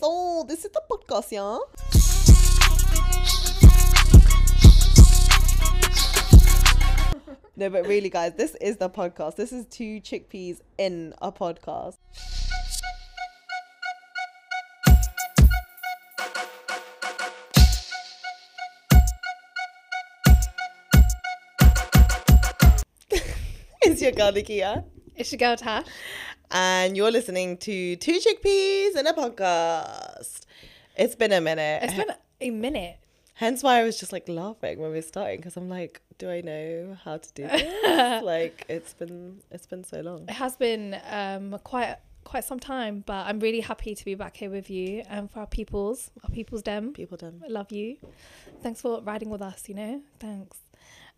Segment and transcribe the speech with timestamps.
[0.00, 1.58] So this is the podcast, yeah.
[7.56, 9.34] No, but really, guys, this is the podcast.
[9.34, 11.96] This is two chickpeas in a podcast.
[23.82, 24.84] it's your girl Nikia,
[25.16, 25.86] It's your girl Tash.
[26.50, 30.40] And you're listening to Two Chickpeas in a Podcast.
[30.96, 31.82] It's been a minute.
[31.82, 32.98] It's been a minute.
[33.34, 36.28] Hence why I was just like laughing when we were starting because I'm like, do
[36.30, 38.22] I know how to do this?
[38.24, 40.24] like it's been it's been so long.
[40.28, 44.36] It has been um, quite quite some time, but I'm really happy to be back
[44.36, 46.92] here with you and for our peoples, our people's dem.
[46.92, 47.42] People done.
[47.44, 47.96] I love you.
[48.62, 50.02] Thanks for riding with us, you know?
[50.20, 50.58] Thanks.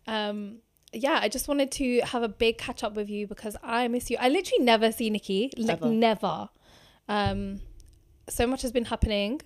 [0.07, 0.59] Um,
[0.93, 4.09] yeah, I just wanted to have a big catch up with you because I miss
[4.09, 4.17] you.
[4.19, 5.87] I literally never see Nikki, like Ever.
[5.89, 6.49] never.
[7.07, 7.61] Um,
[8.29, 9.41] so much has been happening.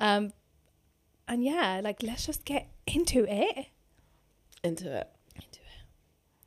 [0.00, 0.32] Um,
[1.28, 3.66] and yeah, like let's just get into it.
[4.62, 5.08] Into it.
[5.36, 5.84] Into it.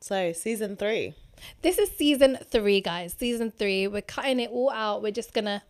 [0.00, 1.14] So season three.
[1.62, 3.14] This is season three, guys.
[3.16, 3.86] Season three.
[3.86, 5.02] We're cutting it all out.
[5.02, 5.62] We're just gonna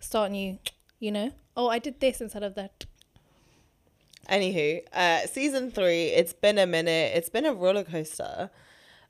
[0.00, 0.58] start new,
[1.00, 1.32] you know?
[1.56, 2.84] Oh, I did this instead of that.
[4.28, 6.06] Anywho, uh, season three.
[6.06, 7.12] It's been a minute.
[7.14, 8.50] It's been a roller coaster,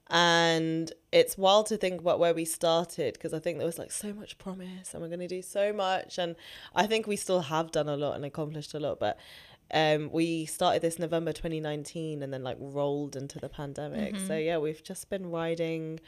[0.08, 3.92] and it's wild to think about where we started because I think there was like
[3.92, 6.36] so much promise, and we're gonna do so much, and
[6.74, 9.18] I think we still have done a lot and accomplished a lot, but.
[9.72, 14.14] Um, we started this November 2019 and then like rolled into the pandemic.
[14.14, 14.26] Mm-hmm.
[14.28, 15.98] So yeah, we've just been riding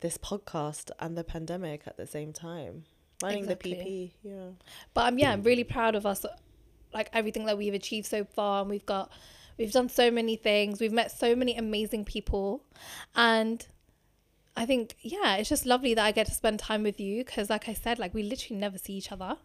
[0.00, 2.84] this podcast and the pandemic at the same time.
[3.22, 4.48] Riding the PP, yeah.
[4.94, 6.24] But um, yeah, I'm really proud of us,
[6.94, 8.62] like everything that we've achieved so far.
[8.62, 9.10] And we've got,
[9.58, 10.80] we've done so many things.
[10.80, 12.64] We've met so many amazing people,
[13.14, 13.66] and
[14.56, 17.50] I think yeah, it's just lovely that I get to spend time with you because,
[17.50, 19.36] like I said, like we literally never see each other.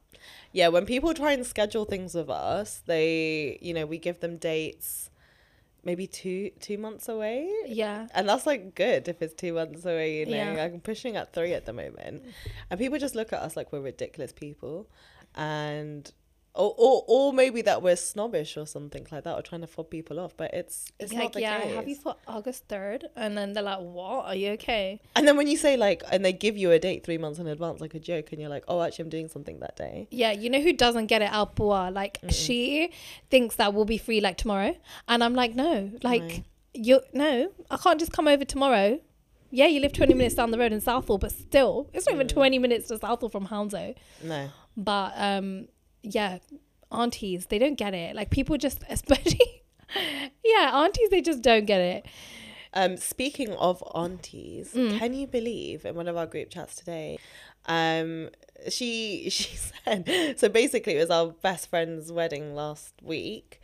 [0.52, 4.38] Yeah, when people try and schedule things with us, they, you know, we give them
[4.38, 5.09] dates
[5.83, 7.52] maybe two two months away.
[7.66, 10.31] Yeah, And that's like good if it's two months away, you know.
[10.31, 10.64] Yeah.
[10.64, 12.23] I'm pushing at three at the moment.
[12.70, 14.87] And people just look at us like we're ridiculous people.
[15.36, 16.11] And
[16.59, 19.89] or, or or maybe that we're snobbish or something like that or trying to fob
[19.89, 20.36] people off.
[20.36, 21.75] But it's it's like not the yeah, I case.
[21.75, 24.25] have you for August third, and then they're like, "What?
[24.25, 27.03] Are you okay?" and then when you say like and they give you a date
[27.05, 29.59] three months in advance like a joke and you're like, Oh actually I'm doing something
[29.59, 30.08] that day.
[30.11, 31.30] Yeah, you know who doesn't get it?
[31.31, 31.93] Alpua.
[31.93, 32.92] Like she
[33.31, 34.75] thinks that we'll be free like tomorrow,
[35.08, 36.43] and I'm like, no, like No.
[36.73, 38.99] you no, I can't just come over tomorrow.
[39.52, 42.27] Yeah, you live 20 minutes down the road in Southall, but still, it's not even
[42.27, 43.95] 20 minutes to Southall from Hounslow.
[44.23, 44.49] No.
[44.77, 45.69] But um,
[46.04, 46.39] yeah,
[46.92, 48.15] aunties they don't get it.
[48.15, 49.64] Like people just, especially,
[50.43, 52.05] yeah, aunties they just don't get it.
[52.73, 54.99] Um, speaking of aunties, Mm.
[54.99, 57.17] can you believe in one of our group chats today,
[57.65, 58.30] um,
[58.70, 63.60] she she said so basically it was our best friend's wedding last week,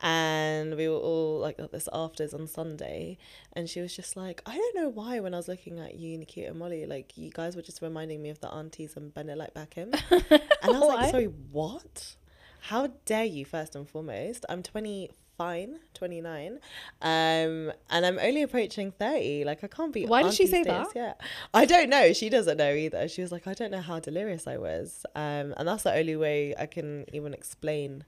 [0.00, 3.18] and we were all like at this afters on Sunday,
[3.52, 6.16] and she was just like, I don't know why when I was looking at you,
[6.18, 9.30] Nikita and Molly, like you guys were just reminding me of the aunties and Bend
[9.30, 12.16] It Like Beckham, and I was like, sorry, what?
[12.62, 13.44] How dare you?
[13.44, 16.58] First and foremost, I'm twenty fine 29 um
[17.00, 20.88] and i'm only approaching 30 like i can't be Why did she say that?
[20.96, 21.20] yet
[21.54, 22.12] i don't know.
[22.12, 23.06] She doesn't know either.
[23.06, 25.06] She was like i don't know how delirious i was.
[25.14, 28.04] Um and that's the only way i can even explain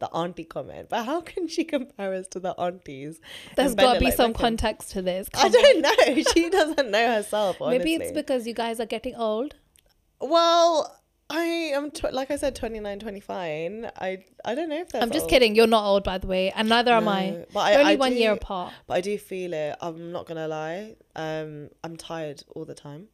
[0.00, 3.20] the auntie comment but how can she compare us to the aunties
[3.56, 5.28] There's got to be like some context to this.
[5.34, 5.62] i Come on.
[5.62, 7.78] don't know she doesn't know herself honestly.
[7.84, 9.54] Maybe it's because you guys are getting old.
[10.20, 10.96] well
[11.28, 11.42] i
[11.78, 15.24] am tw- like i said 29 25 i i don't know if that's I'm just
[15.24, 15.30] old.
[15.30, 15.54] kidding.
[15.54, 17.44] You're not old, by the way, and neither am I.
[17.52, 18.72] But I- only I one year apart.
[18.86, 19.76] But I do feel it.
[19.80, 20.96] I'm not gonna lie.
[21.14, 23.08] Um, I'm tired all the time,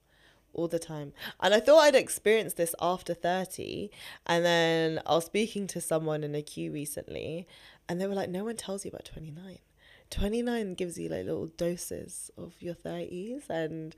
[0.56, 1.12] all the time.
[1.40, 3.90] And I thought I'd experienced this after thirty.
[4.26, 7.46] And then I was speaking to someone in a queue recently,
[7.88, 9.58] and they were like, "No one tells you about 29.
[10.08, 13.94] 29 gives you like little doses of your thirties, and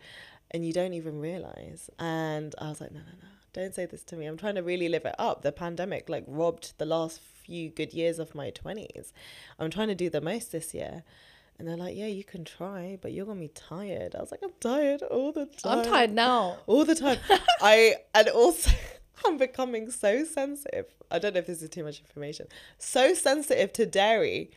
[0.50, 4.02] and you don't even realize." And I was like, "No, no, no." Don't say this
[4.04, 4.26] to me.
[4.26, 5.42] I'm trying to really live it up.
[5.42, 9.12] The pandemic like robbed the last few good years of my 20s.
[9.58, 11.02] I'm trying to do the most this year.
[11.58, 14.14] And they're like, yeah, you can try, but you're to be tired.
[14.14, 15.78] I was like, I'm tired all the time.
[15.80, 16.58] I'm tired now.
[16.66, 17.18] All the time.
[17.60, 18.70] I, and also,
[19.26, 20.86] I'm becoming so sensitive.
[21.10, 22.46] I don't know if this is too much information.
[22.78, 24.52] So sensitive to dairy.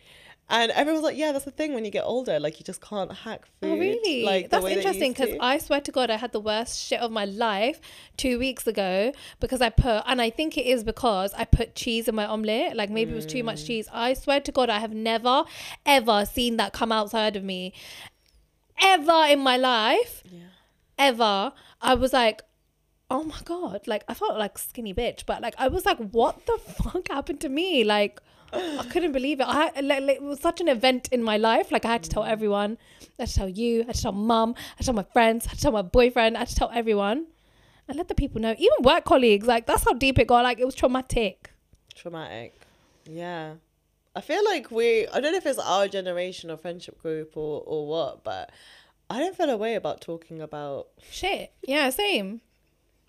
[0.51, 2.37] And everyone's like, yeah, that's the thing when you get older.
[2.39, 3.71] Like, you just can't hack food.
[3.71, 4.23] Oh, really?
[4.23, 5.37] Like, That's way that you interesting because.
[5.39, 7.79] I swear to God, I had the worst shit of my life
[8.17, 12.07] two weeks ago because I put, and I think it is because I put cheese
[12.09, 12.75] in my omelette.
[12.75, 13.45] Like maybe it was too Mm.
[13.45, 13.87] much cheese.
[13.93, 15.45] I swear to God, I have never,
[15.85, 17.73] ever seen that come outside of me.
[18.81, 20.39] Ever in my life, Yeah.
[20.97, 21.53] ever.
[21.81, 22.41] I was like,
[23.09, 26.45] oh my god, like I felt like skinny bitch, but like I was like, what
[26.45, 27.83] the fuck happened to me?
[27.83, 28.19] Like
[28.53, 29.45] I couldn't believe it.
[29.47, 31.71] I like, like, it was such an event in my life.
[31.71, 32.29] Like I had to tell mm.
[32.29, 32.77] everyone.
[33.19, 33.83] I had to tell you.
[33.83, 34.55] I had to tell mum.
[34.57, 35.47] I had to tell my friends.
[35.47, 36.35] I had to tell my boyfriend.
[36.35, 37.27] I had to tell everyone.
[37.89, 39.47] I let the people know, even work colleagues.
[39.47, 40.43] Like that's how deep it got.
[40.43, 41.51] Like it was traumatic.
[41.95, 42.59] Traumatic.
[43.05, 43.55] Yeah.
[44.15, 47.63] I feel like we, I don't know if it's our generation or friendship group or,
[47.65, 48.51] or what, but
[49.09, 50.87] I don't feel a way about talking about.
[51.09, 51.53] Shit.
[51.65, 51.89] Yeah.
[51.89, 52.41] Same.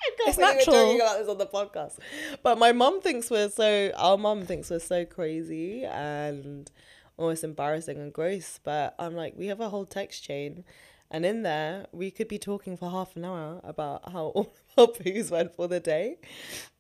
[0.27, 0.77] It's natural.
[0.77, 1.99] we're talking about this on the podcast.
[2.43, 6.71] But my mum thinks we're so, our mum thinks we're so crazy and
[7.17, 8.61] almost embarrassing and gross.
[8.63, 10.65] But I'm like, we have a whole text chain.
[11.11, 14.89] And in there, we could be talking for half an hour about how all of
[14.89, 16.17] our poos went for the day.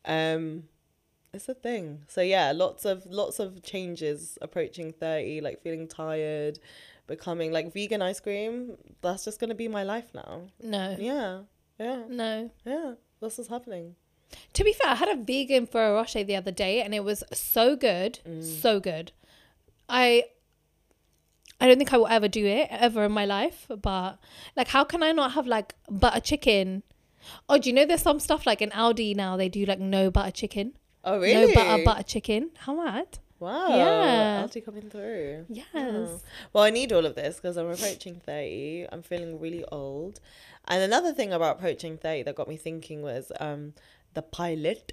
[0.04, 0.64] Um,
[1.34, 2.04] it's a thing.
[2.08, 6.58] So yeah, lots of lots of changes approaching 30, like feeling tired,
[7.06, 8.76] becoming like vegan ice cream.
[9.00, 10.42] That's just gonna be my life now.
[10.62, 10.96] No.
[10.98, 11.40] Yeah.
[11.78, 12.02] Yeah.
[12.08, 12.50] No.
[12.64, 12.94] Yeah.
[13.22, 13.94] This is happening.
[14.54, 17.22] To be fair, I had a vegan Ferrero Rocher the other day, and it was
[17.32, 18.42] so good, mm.
[18.42, 19.12] so good.
[19.88, 20.24] I
[21.60, 24.18] I don't think I will ever do it ever in my life, but
[24.56, 26.82] like, how can I not have like butter chicken?
[27.48, 30.10] Oh, do you know there's some stuff like in Aldi now they do like no
[30.10, 30.72] butter chicken,
[31.04, 31.46] Oh really?
[31.46, 32.50] no butter butter chicken.
[32.56, 33.20] How mad?
[33.42, 33.68] Wow.
[33.70, 34.44] Yeah.
[34.44, 35.46] Aldi coming through.
[35.48, 35.66] Yes.
[35.74, 36.20] Oh.
[36.52, 38.86] Well, I need all of this because I'm approaching 30.
[38.92, 40.20] I'm feeling really old.
[40.68, 43.74] And another thing about approaching 30 that got me thinking was um
[44.14, 44.92] the pilot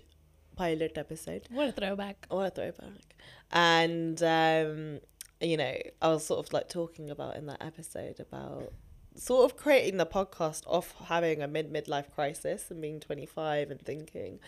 [0.55, 1.47] pilot episode.
[1.51, 2.25] What a throwback.
[2.29, 3.15] What a throwback.
[3.51, 4.99] And um,
[5.39, 8.73] you know, I was sort of like talking about in that episode about
[9.15, 13.81] sort of creating the podcast off having a mid midlife crisis and being 25 and
[13.81, 14.39] thinking,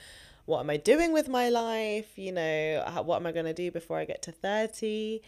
[0.46, 2.18] what am I doing with my life?
[2.18, 5.22] You know, how, what am I going to do before I get to 30?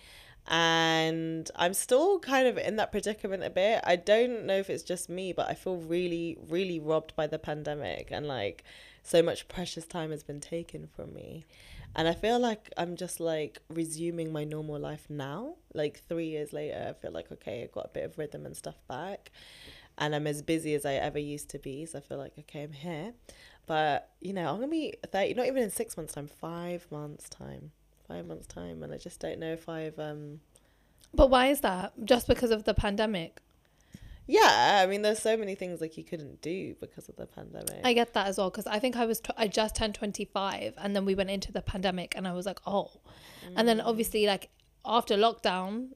[0.48, 3.82] And I'm still kind of in that predicament a bit.
[3.86, 7.40] I don't know if it's just me, but I feel really, really robbed by the
[7.40, 8.64] pandemic and like
[9.04, 11.46] so much precious time has been taken from me.
[11.96, 15.56] And I feel like I'm just like resuming my normal life now.
[15.74, 18.58] Like three years later, I feel like, okay, I got a bit of rhythm and
[18.58, 19.32] stuff back.
[19.98, 21.86] And I'm as busy as I ever used to be.
[21.86, 23.14] So I feel like, okay, I'm here.
[23.66, 27.30] But, you know, I'm to be 30, not even in six months' time, five months'
[27.30, 27.72] time.
[28.08, 28.84] Five months' time.
[28.84, 29.98] And I just don't know if I've.
[30.00, 30.42] um
[31.14, 31.94] But why is that?
[32.04, 33.40] Just because of the pandemic?
[34.26, 37.82] Yeah, I mean, there's so many things like you couldn't do because of the pandemic.
[37.84, 40.76] I get that as well because I think I was tw- I just turned 25
[40.78, 42.92] and then we went into the pandemic and I was like oh
[43.58, 44.50] and then obviously like
[44.86, 45.90] after lockdown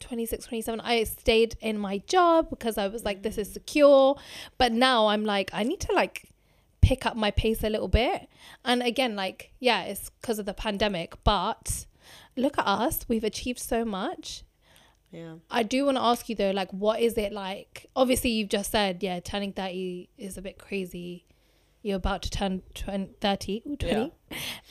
[0.00, 4.16] 26 27 I stayed in my job because I was like this is secure
[4.56, 6.31] but now I'm like I need to like
[6.82, 8.28] pick up my pace a little bit
[8.64, 11.86] and again like yeah it's because of the pandemic but
[12.36, 14.44] look at us we've achieved so much
[15.12, 15.34] yeah.
[15.50, 17.86] I do want to ask you though, like, what is it like?
[17.94, 21.26] Obviously, you've just said, yeah, turning 30 is a bit crazy.
[21.82, 24.12] You're about to turn 20, 30, ooh, 20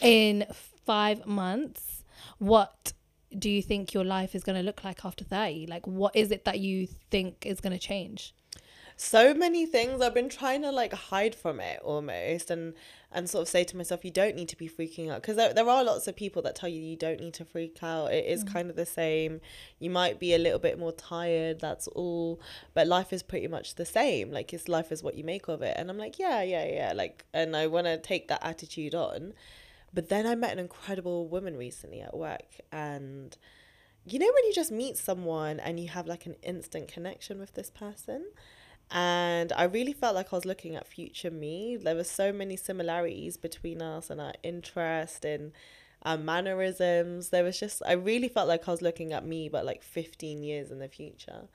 [0.01, 0.45] in
[0.83, 2.03] five months.
[2.39, 2.93] What
[3.37, 5.67] do you think your life is going to look like after 30?
[5.67, 8.33] Like, what is it that you think is going to change?
[9.01, 9.99] So many things.
[9.99, 12.75] I've been trying to like hide from it almost and
[13.11, 15.23] and sort of say to myself you don't need to be freaking out.
[15.23, 17.79] Because there, there are lots of people that tell you you don't need to freak
[17.81, 18.13] out.
[18.13, 18.53] It is mm.
[18.53, 19.41] kind of the same.
[19.79, 22.39] You might be a little bit more tired that's all
[22.75, 24.31] but life is pretty much the same.
[24.31, 25.75] Like it's life is what you make of it.
[25.77, 26.93] And i'm like yeah yeah yeah.
[26.95, 29.33] Like and i want to take that attitude on.
[29.93, 33.35] But then i met an incredible woman recently at work and
[34.05, 37.53] you know when you just meet someone and you have like an instant connection with
[37.53, 38.25] this person
[38.91, 41.77] and I really felt like I was looking at future me.
[41.77, 45.53] There were so many similarities between us and our interest and
[46.03, 47.29] our mannerisms.
[47.29, 50.43] There was just I really felt like I was looking at me, but like fifteen
[50.43, 51.47] years in the future.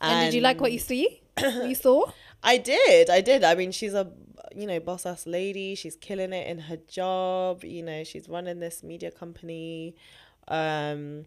[0.00, 1.20] And, did you like what you see?
[1.42, 2.10] You saw?
[2.42, 3.08] I did.
[3.08, 3.44] I did.
[3.44, 4.10] I mean, she's a
[4.54, 5.76] you know boss ass lady.
[5.76, 7.62] She's killing it in her job.
[7.62, 9.94] You know, she's running this media company.
[10.48, 11.26] Um,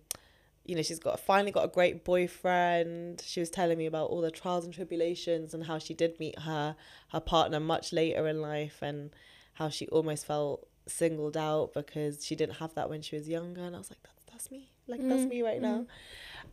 [0.68, 3.24] you know, she's got finally got a great boyfriend.
[3.26, 6.40] She was telling me about all the trials and tribulations and how she did meet
[6.40, 6.76] her
[7.14, 9.12] her partner much later in life and
[9.54, 13.62] how she almost felt singled out because she didn't have that when she was younger.
[13.62, 14.70] And I was like, that's that's me.
[14.88, 15.86] Like that's me right now.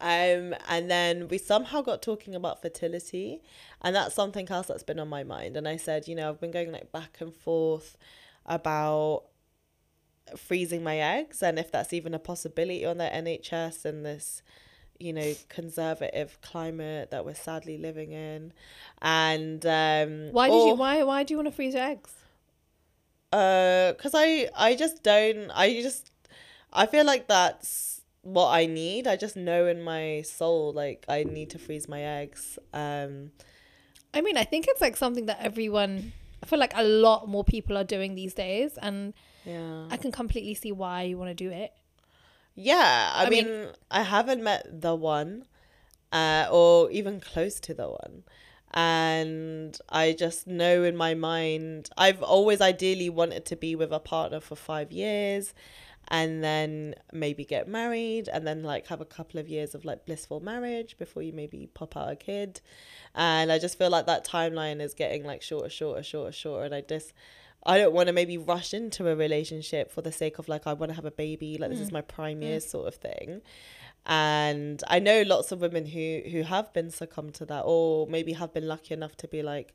[0.00, 3.42] Um, and then we somehow got talking about fertility,
[3.82, 5.56] and that's something else that's been on my mind.
[5.56, 7.96] And I said, you know, I've been going like back and forth
[8.46, 9.24] about
[10.36, 14.42] freezing my eggs and if that's even a possibility on the NHS and this
[14.98, 18.52] you know conservative climate that we're sadly living in
[19.02, 20.74] and um Why did or- you?
[20.74, 21.02] Why?
[21.02, 22.12] Why do you want to freeze your eggs?
[23.32, 26.12] uh because i i just don't i just
[26.72, 31.24] i feel like that's what i need i just know in my soul like i
[31.24, 33.32] need to freeze my eggs um
[34.16, 37.42] I mean, I think it's like something that everyone I feel like a lot more
[37.42, 39.12] people are doing these days, and
[39.44, 39.86] Yeah.
[39.90, 41.72] I can completely see why you want to do it.
[42.54, 45.46] Yeah, I, I mean- mean, I haven't met the one,
[46.12, 48.22] uh, or even close to the one,
[48.72, 53.98] and I just know in my mind I've always ideally wanted to be with a
[53.98, 55.52] partner for five years,
[56.08, 60.06] and then maybe get married, and then like have a couple of years of like
[60.06, 62.60] blissful marriage before you maybe pop out a kid,
[63.14, 66.74] and I just feel like that timeline is getting like shorter, shorter, shorter, shorter, and
[66.74, 67.12] I just.
[67.66, 70.74] I don't want to maybe rush into a relationship for the sake of like I
[70.74, 73.40] want to have a baby, like this is my prime years sort of thing.
[74.06, 78.34] And I know lots of women who who have been succumbed to that, or maybe
[78.34, 79.74] have been lucky enough to be like,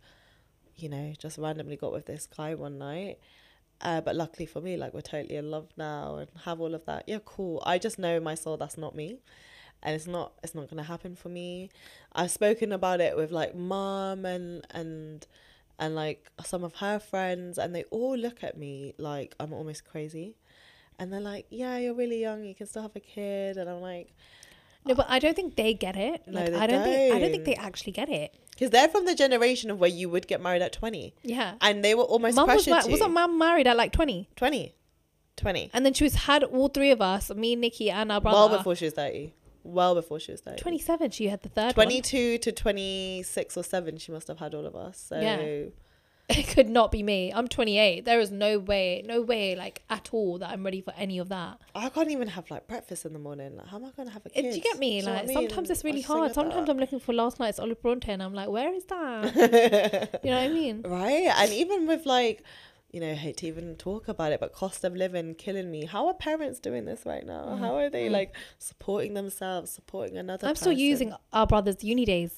[0.75, 3.17] you know, just randomly got with this guy one night.
[3.81, 6.85] Uh, but luckily for me, like we're totally in love now and have all of
[6.85, 7.05] that.
[7.07, 7.63] Yeah, cool.
[7.65, 9.19] I just know in my soul that's not me,
[9.81, 11.69] and it's not it's not gonna happen for me.
[12.13, 15.25] I've spoken about it with like mom and and
[15.79, 19.85] and like some of her friends, and they all look at me like I'm almost
[19.85, 20.35] crazy,
[20.99, 22.43] and they're like, "Yeah, you're really young.
[22.43, 24.13] You can still have a kid," and I'm like,
[24.85, 26.23] No, but I don't think they get it.
[26.27, 28.33] No, Like, I don't think I don't think they actually get it.
[28.51, 31.55] because they're from the generation of where you would get married at 20, Yeah.
[31.61, 32.91] and they were almost was pressured ma- to.
[32.91, 34.75] wasn't mum married at like twenty, 20,
[35.37, 35.69] 20.
[35.73, 38.35] and then she was had all three of us, me, Nikki, and our brother.
[38.37, 39.33] Well before she was 30.
[39.63, 40.61] Well before she was 30.
[40.61, 41.85] Twenty seven, she had the third one.
[41.87, 45.65] 22 to 26 or 7 she must have had all of us so Yeah.
[46.31, 47.33] It could not be me.
[47.33, 48.05] I'm 28.
[48.05, 51.29] There is no way, no way, like at all, that I'm ready for any of
[51.29, 51.59] that.
[51.73, 54.13] i can't even have like breakfast in the morning like, how am i going to
[54.13, 54.89] have a kid Do you get me?
[54.89, 55.49] Do you know what Like I mean?
[55.49, 56.35] sometimes it's really hard.
[56.35, 56.71] Sometimes that.
[56.71, 59.35] I'm looking for last night's Olive Bronte, and I'm like, where is that?
[60.23, 60.83] you know what I mean?
[60.83, 62.43] right and even with like
[62.91, 66.07] you know hate to even talk about it but cost of living killing me how
[66.07, 70.49] are parents doing this right now how are they like supporting themselves supporting another Mm.
[70.49, 72.31] I'm still using our brother's UNiDAYS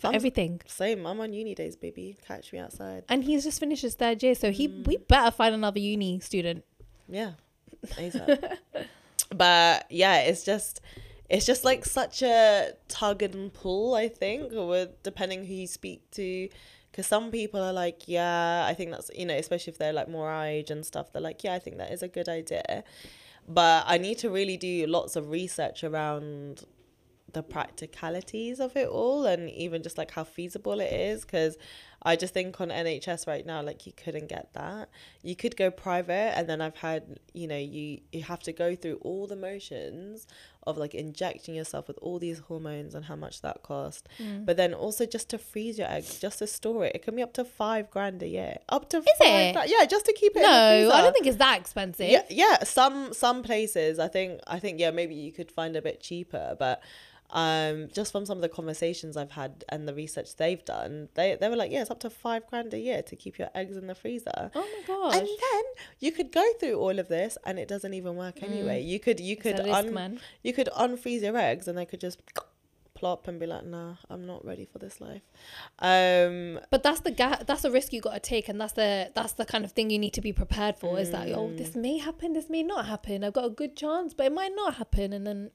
[0.00, 0.60] for I'm- everything.
[0.66, 4.34] same i'm on UNiDAYS baby catch me outside And he's just finished his third year,
[4.34, 4.86] so he Mm.
[4.86, 6.64] we better find another uni student.
[7.08, 7.32] Yeah.
[9.34, 10.80] But yeah, it's just
[11.28, 16.08] it's just like such a tug and pull, I think, with depending who you speak
[16.12, 16.48] to.
[16.94, 20.08] Because some people are like, yeah, I think that's, you know, especially if they're like
[20.08, 22.84] more age and stuff, they're like, yeah, I think that is a good idea.
[23.48, 26.62] But I need to really do lots of research around
[27.32, 31.56] the practicalities of it all and even just like how feasible it is because
[32.06, 34.88] I just think on NHS right now like you couldn't get that
[35.22, 38.74] you could go private and then I've had you know you you have to go
[38.76, 40.26] through all the motions
[40.66, 44.44] of like injecting yourself with all these hormones and how much that cost Mm.
[44.46, 47.22] but then also just to freeze your eggs just to store it it can be
[47.22, 49.52] up to five grand a year up to Is five it?
[49.54, 52.08] grand- yeah just to keep it No, I don't think it's that expensive.
[52.08, 52.64] Yeah, yeah.
[52.64, 56.56] Some some places, I think, I think, yeah, maybe you could find a bit cheaper,
[56.58, 56.82] but
[57.34, 61.36] um, just from some of the conversations I've had and the research they've done, they
[61.40, 63.76] they were like, yeah, it's up to five grand a year to keep your eggs
[63.76, 64.50] in the freezer.
[64.54, 65.16] Oh my gosh.
[65.18, 65.64] And then
[65.98, 68.80] you could go through all of this, and it doesn't even work anyway.
[68.82, 69.40] You could you Mm.
[69.40, 70.20] Could a risk, un- man.
[70.42, 72.20] you could unfreeze your eggs, and they could just
[72.94, 75.22] plop and be like, nah, I'm not ready for this life.
[75.80, 79.10] Um, But that's the ga- that's the risk you got to take, and that's the
[79.14, 80.98] that's the kind of thing you need to be prepared for.
[81.00, 81.58] Is that oh, Mm.
[81.58, 83.24] this may happen, this may not happen.
[83.24, 85.50] I've got a good chance, but it might not happen, and then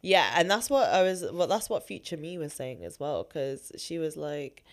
[0.00, 1.24] Yeah, and that's what I was.
[1.32, 4.64] Well, that's what future me was saying as well, because she was like,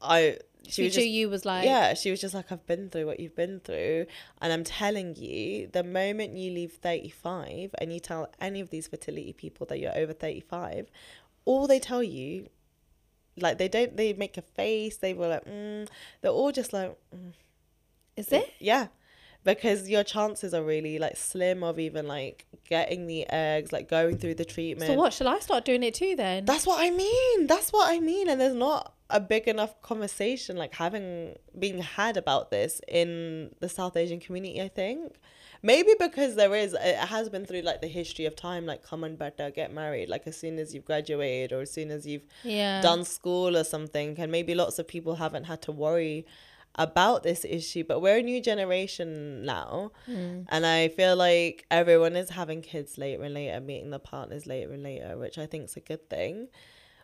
[0.00, 0.38] I.
[0.66, 3.04] She was future just, you was like, yeah, she was just like, I've been through
[3.04, 4.06] what you've been through,
[4.40, 8.70] and I'm telling you, the moment you leave thirty five and you tell any of
[8.70, 10.90] these fertility people that you're over thirty five,
[11.44, 12.48] all they tell you,
[13.36, 15.86] like they don't, they make a face, they were like, mm,
[16.22, 17.34] they're all just like, mm,
[18.16, 18.54] is it?
[18.58, 18.86] yeah.
[19.44, 24.16] Because your chances are really like slim of even like getting the eggs, like going
[24.16, 24.90] through the treatment.
[24.90, 25.12] So what?
[25.12, 26.44] should I start doing it too then?
[26.44, 27.46] That's what I mean.
[27.46, 28.28] That's what I mean.
[28.28, 33.68] And there's not a big enough conversation like having being had about this in the
[33.68, 35.16] South Asian community, I think.
[35.62, 39.02] Maybe because there is it has been through like the history of time, like come
[39.02, 42.26] and better, get married, like as soon as you've graduated or as soon as you've
[42.42, 42.82] yeah.
[42.82, 44.14] done school or something.
[44.18, 46.26] And maybe lots of people haven't had to worry
[46.76, 49.92] about this issue, but we're a new generation now.
[50.08, 50.46] Mm.
[50.48, 54.72] And I feel like everyone is having kids later and later, meeting their partners later
[54.72, 56.48] and later, which I think is a good thing.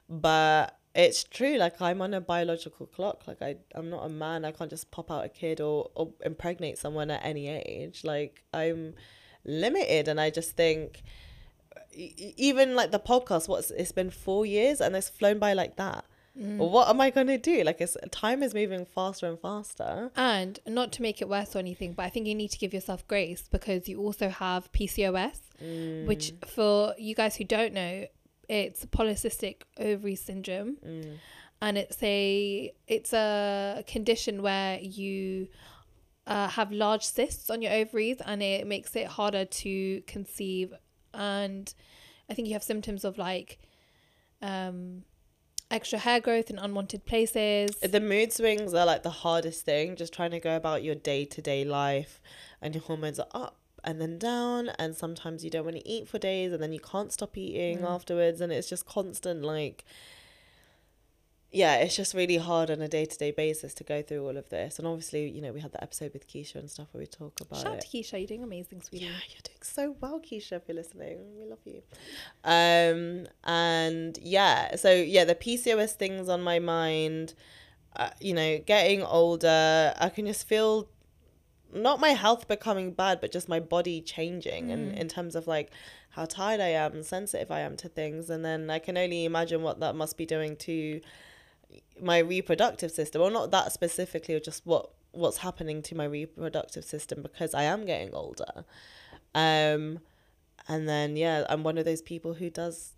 [0.09, 3.29] But it's true, like I'm on a biological clock.
[3.29, 4.45] Like I I'm not a man.
[4.45, 8.03] I can't just pop out a kid or, or impregnate someone at any age.
[8.03, 8.95] Like I'm
[9.45, 11.03] limited and I just think
[11.93, 16.05] even like the podcast, what's it's been four years and it's flown by like that.
[16.41, 17.63] What am I gonna do?
[17.65, 20.11] Like it's time is moving faster and faster.
[20.17, 22.73] And not to make it worse or anything, but I think you need to give
[22.73, 26.07] yourself grace because you also have PCOS, Mm.
[26.07, 28.07] which for you guys who don't know,
[28.49, 30.77] it's polycystic ovary syndrome.
[30.85, 31.19] Mm.
[31.63, 35.49] and it's a it's a condition where you
[36.27, 40.73] uh, have large cysts on your ovaries and it makes it harder to conceive
[41.13, 41.75] and
[42.31, 43.59] i think you have symptoms of like
[44.41, 45.03] um
[45.71, 50.13] extra hair growth in unwanted places The mood swings are like the hardest thing, just
[50.13, 52.21] trying to go about your day to day life,
[52.61, 56.07] and your hormones are up and then down, and sometimes you don't want to eat
[56.09, 57.89] for days, and then you can't stop eating Mm.
[57.89, 59.85] afterwards, and it's just constant like.
[61.53, 64.37] Yeah, it's just really hard on a day to day basis to go through all
[64.37, 67.01] of this, and obviously, you know, we had the episode with Keisha and stuff where
[67.01, 67.81] we talk about shout out it.
[67.81, 71.19] to keisha you're doing amazing sweetie Yeah, you're doing so well, Keisha, if you're listening.
[71.37, 71.83] We love you.
[72.45, 77.35] Um, and yeah, so yeah, the PCOS things on my mind,
[77.97, 80.89] uh, you know, getting older, I can just feel
[81.73, 85.71] not my health becoming bad, but just my body changing and in terms of like
[86.11, 88.31] how tired I am, sensitive I am to things.
[88.31, 91.01] And then I can only imagine what that must be doing to
[92.01, 93.23] my reproductive system.
[93.23, 97.65] Well, not that specifically, or just what what's happening to my reproductive system because I
[97.65, 98.65] am getting older.
[99.35, 100.01] Um,
[100.69, 102.93] and then yeah, I'm one of those people who does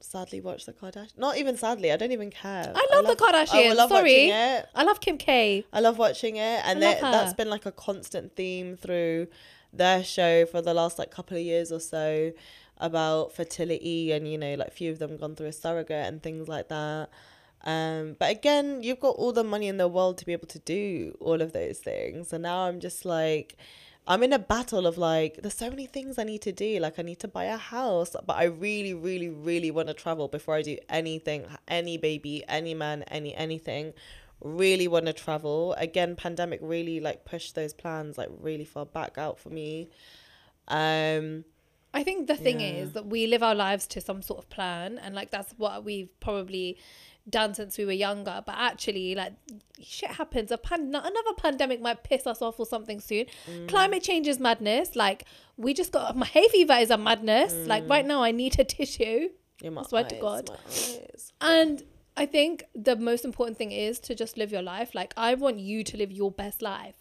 [0.00, 1.16] sadly watch the Kardashians.
[1.16, 2.72] Not even sadly, I don't even care.
[2.74, 4.02] I love the I Kardashians, love sorry.
[4.02, 4.66] watching it.
[4.74, 7.72] i love kim k I love watching it, and I love that's been like a
[7.72, 9.28] constant theme through
[9.72, 12.32] their show for the last like couple of years or so
[12.78, 16.48] about fertility, and you know, like few of them gone through a surrogate and things
[16.48, 17.08] like that.
[17.64, 20.58] Um, but again, you've got all the money in the world to be able to
[20.58, 23.56] do all of those things, and now I'm just like.
[24.04, 26.80] I'm in a battle of like, there's so many things I need to do.
[26.80, 30.26] Like, I need to buy a house, but I really, really, really want to travel
[30.26, 33.92] before I do anything, any baby, any man, any anything
[34.40, 39.16] really want to travel again pandemic really like pushed those plans like really far back
[39.16, 39.88] out for me
[40.68, 41.44] um
[41.94, 42.82] I think the thing Yeah.
[42.82, 45.84] is that we live our lives to some sort of plan, and like that's what
[45.84, 46.78] we've probably
[47.28, 48.42] done since we were younger.
[48.44, 49.32] But actually, like
[49.82, 50.50] shit happens.
[50.50, 53.26] A pan- another pandemic might piss us off or something soon.
[53.50, 53.68] Mm.
[53.68, 54.96] Climate change is madness.
[54.96, 55.24] Like
[55.56, 57.52] we just got my hay fever is a madness.
[57.66, 57.90] Like Mm.
[57.90, 59.30] right now, I need a tissue.
[59.62, 60.50] in my swear to God.
[61.40, 61.82] And
[62.16, 64.94] I think the most important thing is to just live your life.
[64.94, 66.96] Like I want you to live your best life.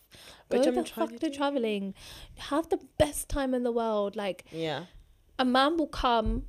[0.49, 1.93] Go the fuck to to traveling.
[2.38, 4.15] Have the best time in the world.
[4.15, 4.86] Like yeah
[5.39, 6.43] a man will come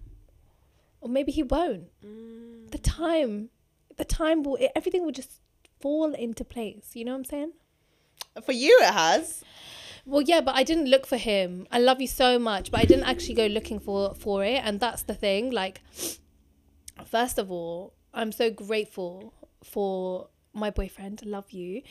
[1.00, 1.84] or maybe he won't
[2.70, 3.48] the time
[4.02, 5.32] the time will everything will just
[5.80, 7.52] fall into place you know what i'm saying?
[8.46, 9.44] For you it has.
[10.04, 11.66] Well yeah but i didn't look for him.
[11.70, 14.80] I love you so much but i didn't actually go looking for for it and
[14.80, 15.80] that's the thing like
[17.16, 19.34] first of all i'm so grateful
[19.72, 20.28] for
[20.62, 21.82] my boyfriend love you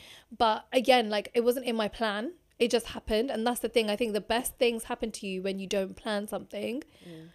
[0.44, 2.32] but again like it wasn't in my plan.
[2.58, 3.90] It just happened and that's the thing.
[3.90, 6.84] I think the best things happen to you when you don't plan something.
[7.08, 7.30] Mm.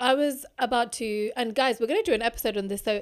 [0.00, 2.94] I was about to and guys we're going to do an episode on this so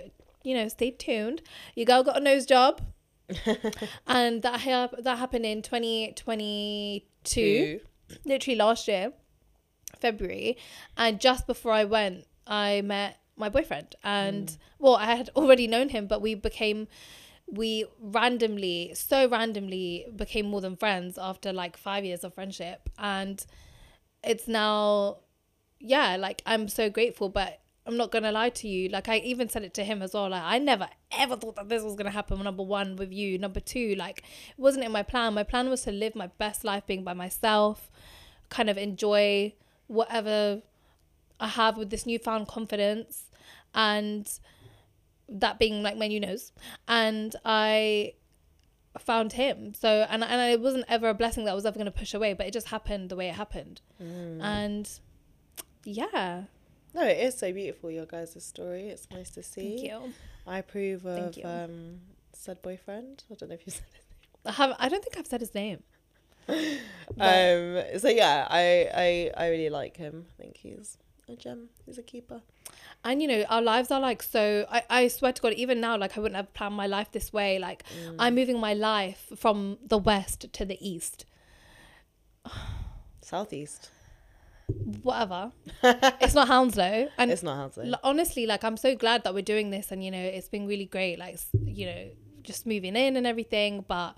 [0.45, 1.43] you know stay tuned.
[1.75, 2.81] Your girl got a nose job.
[4.07, 7.81] And that hap- that happened in 2022 Two.
[8.25, 9.13] literally last year
[9.99, 10.57] february.
[10.97, 13.95] And just before i went i met my boyfriend.
[14.05, 14.59] And mm.
[14.79, 16.89] well i had already known him but we became
[17.47, 22.89] we randomly so randomly became more than friends after like five years of friendship.
[22.99, 23.45] And
[24.23, 25.19] it's now
[25.83, 29.49] yeah like i'm so grateful but i'm not gonna lie to you like i even
[29.49, 32.11] said it to him as well like i never ever thought that this was gonna
[32.11, 33.39] happen number one with you.
[33.39, 35.35] Number two like it wasn't in my plan.
[35.35, 37.91] My plan was to live my best life being by myself
[38.49, 39.55] kind of enjoy
[39.87, 40.61] whatever
[41.41, 43.31] i have with this newfound confidence
[43.75, 44.39] and
[45.29, 46.53] that being like my new nose
[46.87, 48.13] and i
[48.99, 49.73] found him.
[49.73, 52.13] So and, and it wasn't ever a blessing that i was ever going to push
[52.13, 53.81] away but it just happened the way it happened.
[54.03, 54.43] Mm.
[54.43, 54.91] And
[55.85, 56.45] yeah
[56.95, 58.89] no it is so beautiful your guys' story.
[58.89, 59.77] It's nice to see.
[59.77, 60.13] thank you.
[60.47, 62.01] I approve of um
[62.33, 63.25] said boyfriend.
[63.31, 64.47] I don't know if you said his name.
[64.47, 65.83] i have i don't think i've said his name.
[67.21, 70.27] Um so yeah i i i really like him.
[70.39, 70.97] I think he's
[71.29, 71.69] a gem.
[71.85, 72.41] He's a keeper.
[73.05, 75.97] And you know our lives are like so I, I swear to god even now
[75.99, 77.59] like i wouldn't have planned my life this way.
[77.59, 77.85] Like
[78.19, 81.27] i'm moving my life from the west to the east.
[83.21, 83.91] Southeast
[85.03, 87.85] whatever it's not hounslow and it's not Hounslow.
[87.85, 90.67] l- honestly like i'm so glad that we're doing this and you know it's been
[90.67, 92.09] really great like you know
[92.43, 94.15] just moving in and everything but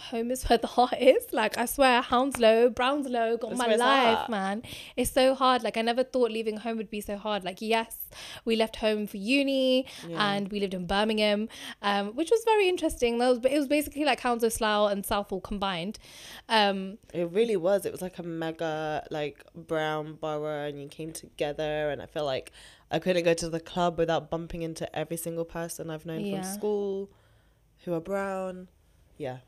[0.00, 4.18] home is where the heart is like i swear hounslow brownslow got That's my life
[4.18, 4.28] at.
[4.30, 4.62] man
[4.96, 7.96] it's so hard like i never thought leaving home would be so hard like yes
[8.44, 10.34] we left home for uni Yeah.
[10.36, 11.48] and we lived in birmingham
[11.82, 15.40] um, which was very interesting that was it was basically like hounslow slough and southall
[15.40, 15.98] combined
[16.48, 17.84] um, It really was.
[17.84, 21.90] It was like a mega like brown borough, and you came together.
[21.90, 22.52] And I feel like
[22.90, 26.40] I couldn't go to the club without bumping into every single person I've known Yeah.
[26.42, 27.10] from school
[27.84, 28.68] who are brown.
[29.18, 29.38] Yeah.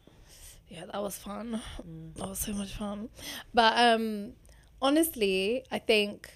[0.71, 1.61] Yeah, that was fun.
[1.87, 2.15] Mm.
[2.15, 3.11] That was so much fun.
[3.53, 4.35] But um
[4.81, 6.31] honestly, I think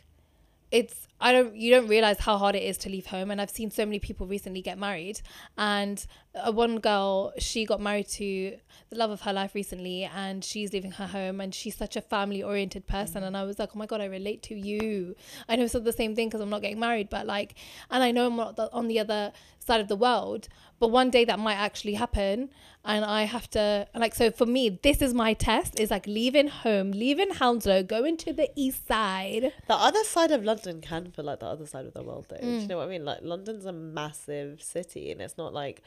[0.70, 3.48] it's I don't you don't realize how hard it is to leave home and I've
[3.48, 5.22] seen so many people recently get married
[5.56, 8.58] and uh, one girl she got married to
[8.90, 12.02] the love of her life recently and she's leaving her home and she's such a
[12.02, 15.16] family oriented person and I was like oh my god I relate to you.
[15.48, 17.54] I know it's not the same thing because I'm not getting married but like
[17.90, 21.08] and I know I'm not the, on the other side of the world but one
[21.08, 22.50] day that might actually happen
[22.84, 26.48] and I have to like so for me this is my test is like leaving
[26.48, 29.54] home leaving Hounslow going to the east side.
[29.68, 32.36] The other side of London can feel like the other side of the world, though.
[32.36, 32.60] Do Mm.
[32.62, 33.04] you know what I mean?
[33.04, 35.82] Like, London's a massive city, and it's not like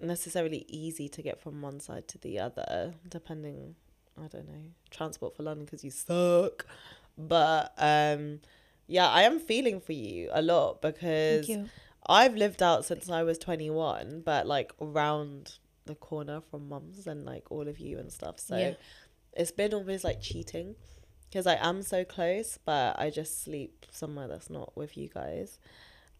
[0.00, 3.76] necessarily easy to get from one side to the other, depending,
[4.22, 6.66] I don't know, transport for London because you suck.
[7.16, 8.40] But um,
[8.86, 11.48] yeah, I am feeling for you a lot because
[12.06, 17.24] I've lived out since I was 21, but like around the corner from mums and
[17.24, 18.38] like all of you and stuff.
[18.38, 18.74] So Yeah.
[19.32, 20.74] it's been almost like cheating
[21.28, 25.58] because I am so close, but I just sleep somewhere that's not with you guys.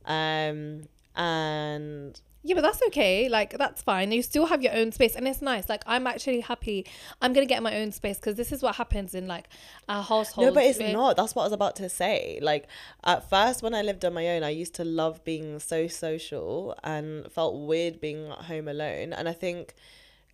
[0.05, 0.83] Um,
[1.17, 3.29] and Yeah, but that's okay.
[3.29, 4.13] Like that's fine.
[4.13, 5.69] You still have your own space, and it's nice.
[5.69, 6.87] Like I'm actually happy.
[7.21, 9.49] I'm gonna get my own space because this is what happens in like
[9.89, 10.49] our household.
[10.49, 11.17] no, but it's not.
[11.17, 12.39] That's what I was about to say.
[12.43, 12.67] Like
[13.03, 16.77] at first, when I lived on my own, I used to love being so social
[16.85, 19.13] and felt weird being at home alone.
[19.13, 19.75] And I think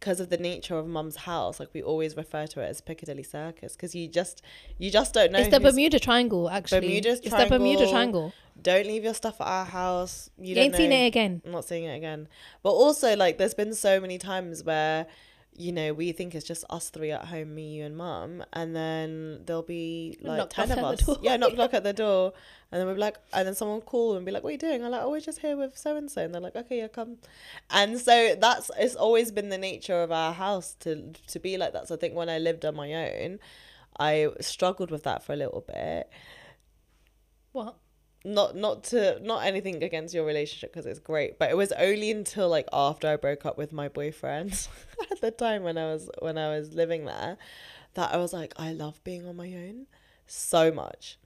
[0.02, 3.22] because of the nature of mum's house, like we always refer to it as Piccadilly
[3.22, 4.42] Circus because you just
[4.76, 5.38] you just don't know.
[5.38, 6.80] It's the Bermuda Triangle, actually.
[6.80, 8.32] Bermuda's it's the Bermuda Triangle.
[8.60, 10.28] Don't leave your stuff at our house.
[10.38, 11.40] You, You, ain't seen it again.
[11.46, 12.26] I'm not seeing it again.
[12.64, 15.06] But also, like, there's been so many times where,
[15.54, 18.74] you know, we think it's just us three at home, me, you, and mum, and
[18.74, 21.18] then there'll be like Knock, ten of us.
[21.20, 22.32] Yeah, knock knock at the door,
[22.70, 24.58] and then we're like, and then someone will call and be like, "What are you
[24.58, 26.78] doing?" I'm like, "Oh, we're just here with so and so," and they're like, "Okay,
[26.78, 27.18] yeah, come."
[27.70, 31.72] And so that's it's always been the nature of our house to to be like
[31.74, 31.88] that.
[31.88, 33.38] So I think when I lived on my own,
[33.98, 36.08] I struggled with that for a little bit
[37.52, 37.76] What?
[38.24, 42.10] Not not to not anything against your relationship because it's great but it was only
[42.10, 44.68] until like after i broke up with my boyfriend
[45.10, 47.36] at the time when i was when i was living there
[47.94, 49.86] that i was like i love being on my own
[50.26, 51.18] so much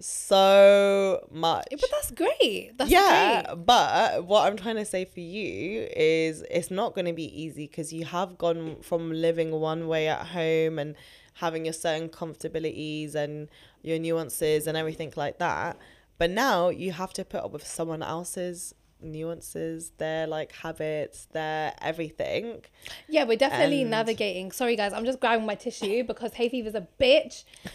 [0.00, 2.72] so much but that's great.
[2.76, 3.66] That's yeah great.
[3.66, 7.66] but what i'm trying to say for you is it's not going to be easy
[7.66, 10.96] because you have gone from living one way at home and
[11.34, 13.48] having your certain comfortabilities and
[13.82, 15.76] your nuances and everything like that
[16.22, 18.58] but now you have to put up with someone else's
[19.16, 22.44] nuances their like habits their everything
[23.08, 24.52] Yeah, we're definitely And- navigating.
[24.52, 27.36] Sorry, guys, I'm just grabbing my tissue because hay fever's a bitch.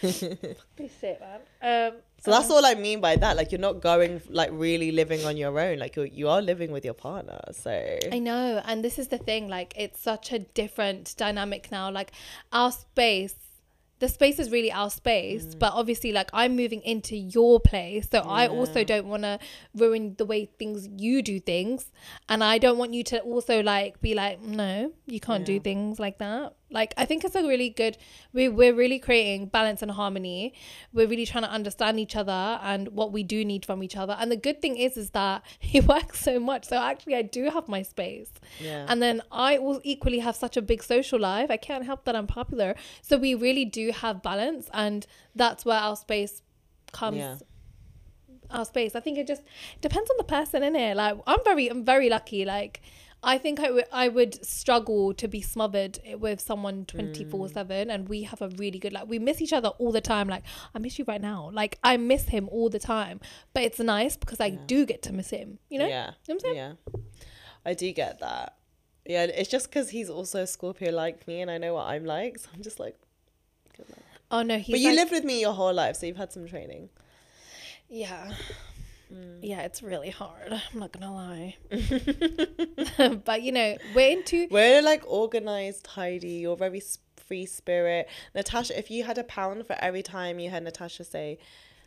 [0.78, 1.40] This shit, man.
[1.70, 5.22] Um, so that's all i mean by that like you're not going like really living
[5.24, 7.70] on your own like you're, you are living with your partner so
[8.16, 9.42] I know, and this is the thing.
[9.48, 11.86] Like, it's such a different dynamic now.
[12.00, 12.10] Like,
[12.52, 13.34] our space,
[14.00, 15.58] the space is really our space, Mm.
[15.58, 19.38] but obviously, like, I'm moving into your place, so I also don't want to
[19.74, 21.90] ruin the way things you do things,
[22.28, 25.98] and I don't want you to also like be like, no, you can't do things
[25.98, 26.54] like that.
[26.70, 27.96] Like, I think it's a really good.
[28.32, 30.54] We we're really creating balance and harmony.
[30.92, 34.16] We're really trying to understand each other and what we do need from each other.
[34.18, 36.66] And the good thing is, is that he works so much.
[36.66, 38.30] So actually, I do have my space.
[38.60, 41.50] yeah And then I will equally have such a big social life.
[41.50, 42.74] I can't help that I'm popular.
[43.02, 46.42] So we really do have balance, and that's where our space
[46.92, 47.18] comes.
[47.18, 47.36] Yeah.
[48.50, 48.94] Our space.
[48.94, 49.42] I think it just
[49.80, 50.96] depends on the person in it.
[50.96, 52.44] Like I'm very, I'm very lucky.
[52.44, 52.80] Like
[53.22, 57.52] I think I would, I would struggle to be smothered with someone twenty four mm.
[57.52, 60.28] seven, and we have a really good like we miss each other all the time.
[60.28, 61.50] Like I miss you right now.
[61.52, 63.20] Like I miss him all the time,
[63.52, 65.58] but it's nice because I do get to miss him.
[65.68, 65.86] You know?
[65.88, 66.56] yeah You know what I'm saying?
[66.56, 66.72] yeah
[67.66, 68.56] i do get that
[69.04, 72.04] yeah it's just because he's also a scorpio like me and i know what i'm
[72.04, 72.96] like so i'm just like.
[74.30, 76.32] Oh no, he's but you like- lived with me your whole life so you've had
[76.32, 76.90] some training
[77.88, 78.32] Yeah.
[79.12, 79.38] Mm.
[79.42, 80.52] Yeah, it's really hard.
[80.52, 81.56] I'm not gonna lie.
[83.24, 86.82] but you know, we're into we're like organized tidy you're very
[87.28, 91.38] free spirit natasha if you had a pound for every time you heard natasha say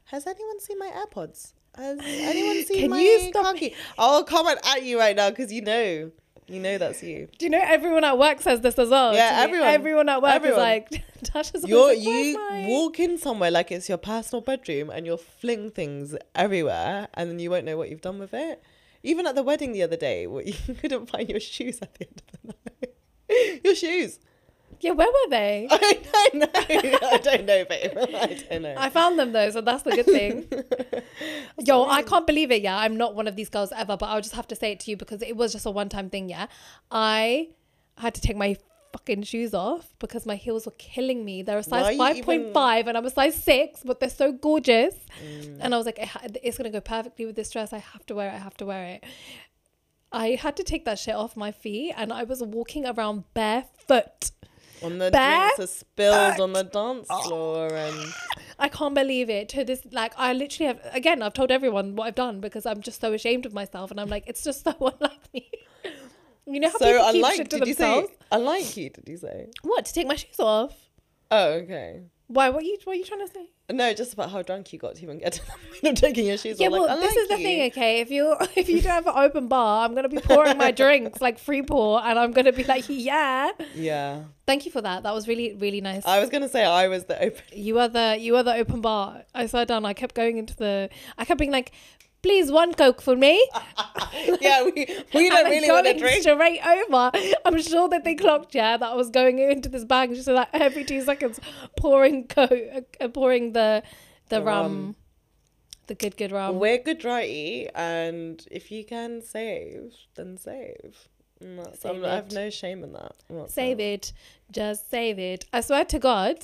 [0.05, 4.23] has anyone seen my airpods has anyone seen Can my you stop car key i'll
[4.23, 6.11] comment at you right now because you know
[6.51, 9.13] you know that's you Do you know everyone at work says this as well?
[9.13, 9.67] Yeah, everyone.
[9.67, 10.59] Everyone at work Everyone.
[10.59, 10.89] is like,
[11.23, 12.37] Tasha's you're like, you
[12.67, 17.39] walk in somewhere like it's your personal bedroom and you'll fling things everywhere and then
[17.39, 18.61] you won't know what you've done with it
[19.03, 22.21] even at the wedding the other day you couldn't find your shoes at the end
[22.33, 22.87] of the
[23.29, 24.19] night your shoes
[24.81, 25.67] Yeah, where were they?
[25.71, 27.91] I know, I don't know, babe.
[27.97, 28.75] I don't know.
[28.77, 30.47] I found them though, so that's the good thing.
[31.65, 32.63] Yo, I can't believe it.
[32.63, 34.79] Yeah, I'm not one of these girls ever, but I'll just have to say it
[34.81, 36.29] to you because it was just a one-time thing.
[36.29, 36.47] Yeah,
[36.89, 37.49] I
[37.97, 38.57] had to take my
[38.91, 41.43] fucking shoes off because my heels were killing me.
[41.43, 44.31] They're a size you five point five, and I'm a size six, but they're so
[44.31, 44.95] gorgeous.
[45.23, 45.59] Mm.
[45.61, 45.99] And I was like,
[46.41, 47.71] it's gonna go perfectly with this dress.
[47.71, 48.33] I have to wear it.
[48.33, 49.03] I have to wear it.
[50.11, 54.31] I had to take that shit off my feet, and I was walking around barefoot.
[54.83, 57.21] On the drinks are spilled on the dance oh.
[57.23, 58.13] floor and
[58.59, 59.49] I can't believe it.
[59.49, 60.79] To this, like, I literally have.
[60.93, 63.99] Again, I've told everyone what I've done because I'm just so ashamed of myself, and
[63.99, 65.49] I'm like, it's just so unlike me.
[66.45, 68.09] You know how so people keep unlike shit to did you themselves?
[68.09, 70.73] say unlike you did you say What to take my shoes off?
[71.29, 72.01] oh okay
[72.33, 72.49] Why?
[72.49, 72.77] What you?
[72.83, 73.49] What are you trying to say?
[73.71, 76.37] no just about how drunk you got to even get to the point taking your
[76.37, 77.43] shoes Yeah, off well, like, this is the you.
[77.43, 78.01] thing, okay?
[78.01, 81.21] If you if you don't have an open bar, I'm gonna be pouring my drinks
[81.21, 83.51] like free pour, and I'm gonna be like, yeah.
[83.73, 85.03] yeah Thank you for that.
[85.03, 86.05] That was really really nice.
[86.05, 88.81] I was gonna say I was the open you are the you are the open
[88.81, 89.23] bar.
[89.33, 89.85] I sat down.
[89.85, 90.89] I kept going into the.
[91.17, 91.71] I kept being like,
[92.21, 93.35] please one coke for me.
[94.41, 94.71] yeah we,
[95.13, 97.11] we don't really want to drink straight over.
[97.45, 100.49] I'm sure that they clocked, yeah, that I was going into this bag just like
[100.53, 101.39] every two seconds
[101.77, 103.83] pouring coke uh, pouring the
[104.29, 104.95] the, The rum, rum.
[105.87, 106.59] the good good rum.
[106.59, 111.09] we're good righty and if you can save then save
[111.41, 113.15] And that's- I'm- Save I have no shame in that
[113.49, 114.13] save it,
[114.51, 115.45] just save it.
[115.51, 116.37] I swear to God,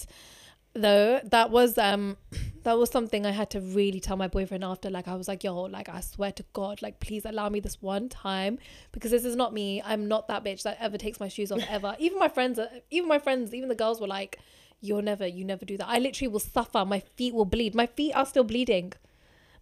[0.81, 2.17] though that was um
[2.63, 4.89] that was something I had to really tell my boyfriend after.
[4.89, 7.81] Like I was like, yo, like I swear to God, like please allow me this
[7.81, 8.59] one time
[8.91, 9.81] because this is not me.
[9.85, 11.95] I'm not that bitch that ever takes my shoes off ever.
[11.99, 14.39] even my friends, are- even my friends, even the girls were like,
[14.81, 15.87] you're never, you never do that.
[15.87, 16.85] I literally will suffer.
[16.85, 17.73] My feet will bleed.
[17.73, 18.93] My feet are still bleeding.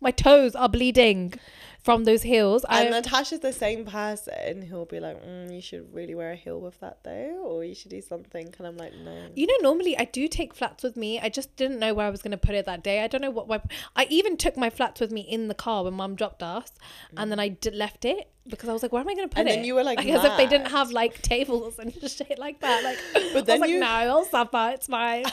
[0.01, 1.33] My toes are bleeding
[1.85, 2.65] from those heels.
[2.67, 6.35] and I, Natasha's the same person who'll be like, mm, you should really wear a
[6.35, 8.51] heel with that though, or you should do something.
[8.57, 9.27] And I'm like, no.
[9.35, 11.19] You know, normally I do take flats with me.
[11.19, 13.03] I just didn't know where I was going to put it that day.
[13.03, 13.65] I don't know what.
[13.95, 16.71] I even took my flats with me in the car when mum dropped us,
[17.15, 19.33] and then I d- left it because I was like, where am I going to
[19.35, 19.53] put And it?
[19.53, 22.59] And then you were, like, as if they didn't have like tables and shit like
[22.61, 22.83] that.
[22.83, 24.71] Like, But I was then like, you- no, I'll suffer.
[24.73, 25.25] It's fine.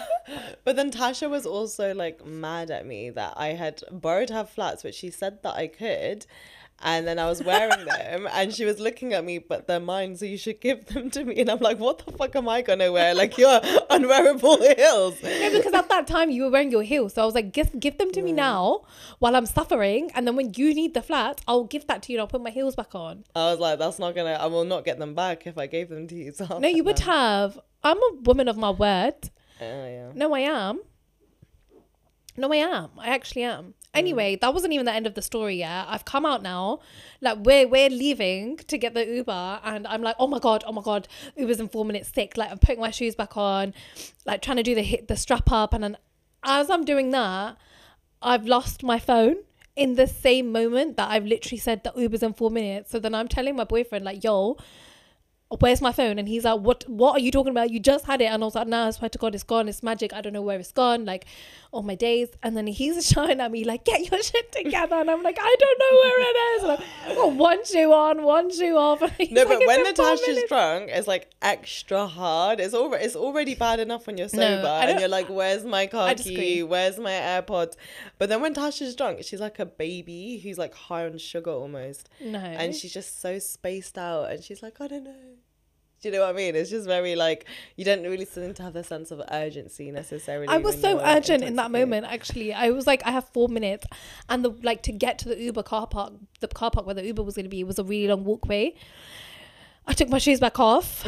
[0.64, 4.84] But then Tasha was also like mad at me that I had borrowed her flats,
[4.84, 6.26] which she said that I could.
[6.84, 10.16] And then I was wearing them and she was looking at me, but they're mine,
[10.16, 11.40] so you should give them to me.
[11.40, 13.14] And I'm like, what the fuck am I gonna wear?
[13.14, 15.22] Like you're unwearable heels.
[15.22, 17.78] no, because at that time you were wearing your heels, so I was like, give
[17.78, 18.82] give them to me now
[19.20, 22.18] while I'm suffering, and then when you need the flats, I'll give that to you.
[22.18, 23.22] and I'll put my heels back on.
[23.36, 25.88] I was like, that's not gonna I will not get them back if I gave
[25.88, 26.32] them to you.
[26.36, 27.60] So No, you would have.
[27.84, 29.30] I'm a woman of my word.
[29.60, 30.10] Oh yeah.
[30.14, 30.80] No, I am.
[32.36, 32.90] No, I am.
[32.98, 33.74] I actually am.
[33.94, 33.98] Mm.
[33.98, 35.86] Anyway, that wasn't even the end of the story yet.
[35.88, 36.80] I've come out now.
[37.20, 40.72] Like we're we're leaving to get the Uber and I'm like, oh my god, oh
[40.72, 42.36] my god, Uber's in four minutes sick.
[42.36, 43.74] Like I'm putting my shoes back on,
[44.26, 45.96] like trying to do the hit the strap up and then
[46.44, 47.56] as I'm doing that,
[48.20, 49.36] I've lost my phone
[49.76, 52.90] in the same moment that I've literally said that Uber's in four minutes.
[52.90, 54.56] So then I'm telling my boyfriend, like, yo,
[55.60, 56.18] where's my phone?
[56.18, 57.70] And he's like, what what are you talking about?
[57.70, 58.26] You just had it.
[58.26, 59.68] And I was like, no, I swear to God, it's gone.
[59.68, 60.12] It's magic.
[60.12, 61.04] I don't know where it's gone.
[61.04, 61.26] Like,
[61.72, 62.28] all my days.
[62.42, 64.96] And then he's shouting at me, like, get your shit together.
[64.96, 66.62] And I'm like, I don't know where it is.
[66.62, 69.00] And I'm, oh, one shoe on, one shoe off.
[69.32, 72.60] No, like, but when Natasha's drunk, it's like extra hard.
[72.60, 75.64] It's already it's already bad enough when you're No, sober I and you're like, "Where's
[75.64, 76.62] my car key?
[76.62, 77.76] Where's my AirPods?"
[78.18, 82.08] But then when Tasha's drunk, she's like a baby who's like high on sugar almost,
[82.20, 82.38] No.
[82.38, 85.14] and she's just so spaced out, and she's like, "I don't know."
[86.02, 86.56] Do you know what I mean?
[86.56, 87.44] It's just very like
[87.76, 90.48] you don't really seem to have the sense of urgency necessarily.
[90.48, 92.06] I was so urgent in that moment.
[92.06, 93.86] Actually, I was like, I have four minutes,
[94.28, 97.06] and the like to get to the Uber car park, the car park where the
[97.06, 98.74] Uber was going to be, was a really long walkway.
[99.86, 101.06] I took my shoes back off,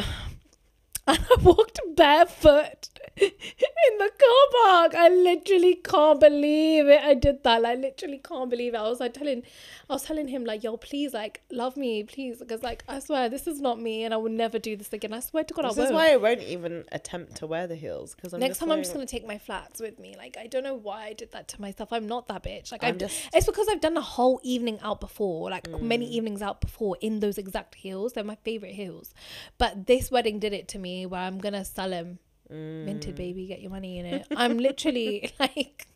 [1.07, 4.95] and I walked barefoot in the car park.
[4.95, 7.01] I literally can't believe it.
[7.03, 7.61] I did that.
[7.61, 8.77] Like, literally can't believe it.
[8.77, 9.43] I was like telling,
[9.89, 13.29] I was telling him like, yo, please, like, love me, please, because like, I swear
[13.29, 15.13] this is not me, and I will never do this again.
[15.13, 15.95] I swear to God, This I is won't.
[15.95, 19.05] why I won't even attempt to wear the heels because Next time I'm just gonna
[19.05, 20.15] take my flats with me.
[20.17, 21.93] Like I don't know why I did that to myself.
[21.93, 22.71] I'm not that bitch.
[22.71, 26.05] Like I'm I've just- it's because I've done a whole evening out before, like many
[26.05, 26.11] Mm.
[26.11, 28.13] evenings out before in those exact heels.
[28.13, 29.13] They're my favorite heels.
[29.57, 32.19] But this wedding did it to me where I'm gonna sell them.
[32.51, 32.85] Mm.
[32.87, 34.27] Vinted baby, get your money in it.
[34.35, 35.87] I'm literally like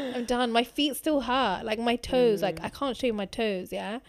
[0.00, 0.50] I'm done.
[0.52, 1.64] My feet still hurt.
[1.64, 2.64] Like my toes, like Mm.
[2.64, 4.00] I can't show you my toes, yeah?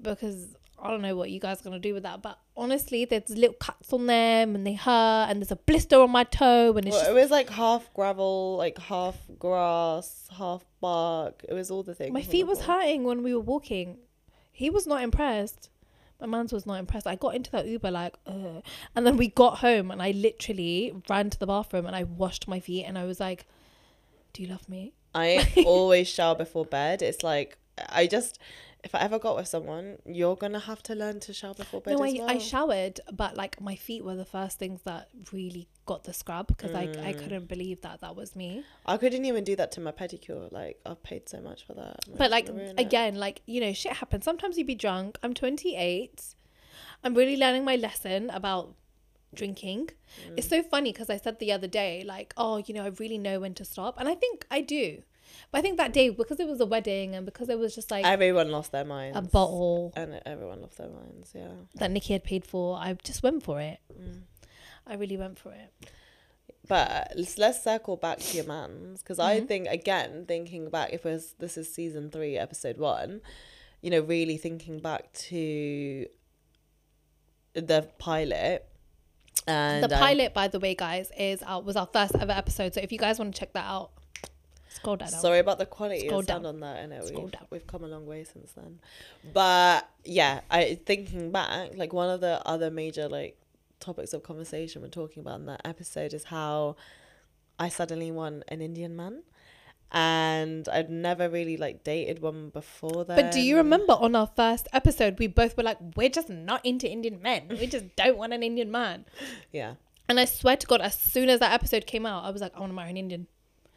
[0.00, 3.28] Because I don't know what you guys are gonna do with that, but honestly, there's
[3.28, 6.86] little cuts on them and they hurt, and there's a blister on my toe, and
[6.86, 11.44] it's Well, just it was like half gravel, like half grass, half bark.
[11.46, 12.12] It was all the things.
[12.14, 13.98] My feet was hurting when we were walking.
[14.52, 15.68] He was not impressed.
[16.20, 17.06] My man's was not impressed.
[17.06, 18.62] I got into that Uber like, Ugh.
[18.94, 22.48] and then we got home and I literally ran to the bathroom and I washed
[22.48, 23.46] my feet and I was like,
[24.32, 27.02] "Do you love me?" I always shower before bed.
[27.02, 28.38] It's like I just
[28.82, 31.98] if I ever got with someone, you're gonna have to learn to shower before bed
[31.98, 32.30] no, as I, well.
[32.30, 36.46] I showered, but like my feet were the first things that really got the scrub
[36.52, 37.18] because I I Mm.
[37.22, 38.50] couldn't believe that that was me.
[38.94, 40.42] I couldn't even do that to my pedicure.
[40.60, 41.96] Like I've paid so much for that.
[42.06, 42.80] I'm But like gonna it.
[42.86, 44.24] again, like you know, shit happens.
[44.30, 45.18] Sometimes you'd be drunk.
[45.22, 46.34] I'm 28.
[47.04, 48.64] I'm really learning my lesson about
[49.40, 49.82] drinking.
[50.36, 50.50] It's Mm.
[50.56, 53.36] so funny because I said the other day, like, oh, you know, I really know
[53.44, 54.86] when to stop, and I think I do.
[55.50, 57.88] But I think that day because it was a wedding and because it was just
[57.94, 59.16] like everyone lost their minds.
[59.16, 61.26] a bottle and everyone lost their minds.
[61.40, 61.52] Yeah.
[61.80, 63.78] that Nikki had paid for, I just went for it.
[63.92, 64.22] Mm.
[64.86, 65.90] I really went for it.
[66.68, 69.48] But let's, let's circle back to your man's because I Mhm.
[69.48, 73.22] think again thinking back if it was this is season three episode one,
[73.80, 76.06] you know really thinking back to
[77.54, 78.66] the pilot
[79.46, 82.74] and the um, pilot, by the way, guys, is our, was our first ever episode.
[82.74, 83.90] So if you guys want to check that out,
[84.68, 85.08] scroll down.
[85.08, 86.54] Sorry about the quality Scroll of sound down.
[86.54, 86.82] on that.
[86.82, 87.46] I know Scroll we've, down.
[87.50, 88.78] we've come a long way since then.
[89.32, 93.36] But yeah, I thinking back, like one of the other major like
[93.80, 96.76] topics of conversation we're talking about in that episode is how
[97.58, 99.22] I suddenly want an Indian man.
[99.92, 103.16] And I'd never really like dated one before that.
[103.16, 106.64] But do you remember on our first episode, we both were like, we're just not
[106.64, 107.48] into Indian men.
[107.48, 109.04] We just don't want an Indian man.
[109.52, 109.74] Yeah.
[110.08, 112.56] And I swear to God, as soon as that episode came out, I was like,
[112.56, 113.26] I want to marry an Indian.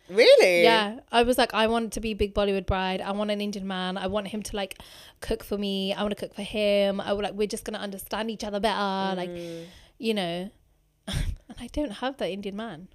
[0.09, 0.63] Really?
[0.63, 0.99] Yeah.
[1.11, 3.01] I was like, I want to be big Bollywood bride.
[3.01, 3.97] I want an Indian man.
[3.97, 4.79] I want him to like
[5.21, 5.93] cook for me.
[5.93, 6.99] I want to cook for him.
[6.99, 9.15] I would like, we're just going to understand each other better.
[9.15, 9.65] Like, Mm.
[10.03, 10.49] You know.
[11.07, 12.87] and I don't have that Indian man.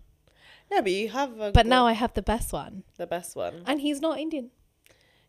[0.70, 2.84] Yeah, but you have a But go- now I have the best one.
[2.98, 3.62] the best one.
[3.66, 4.50] And he's not Indian.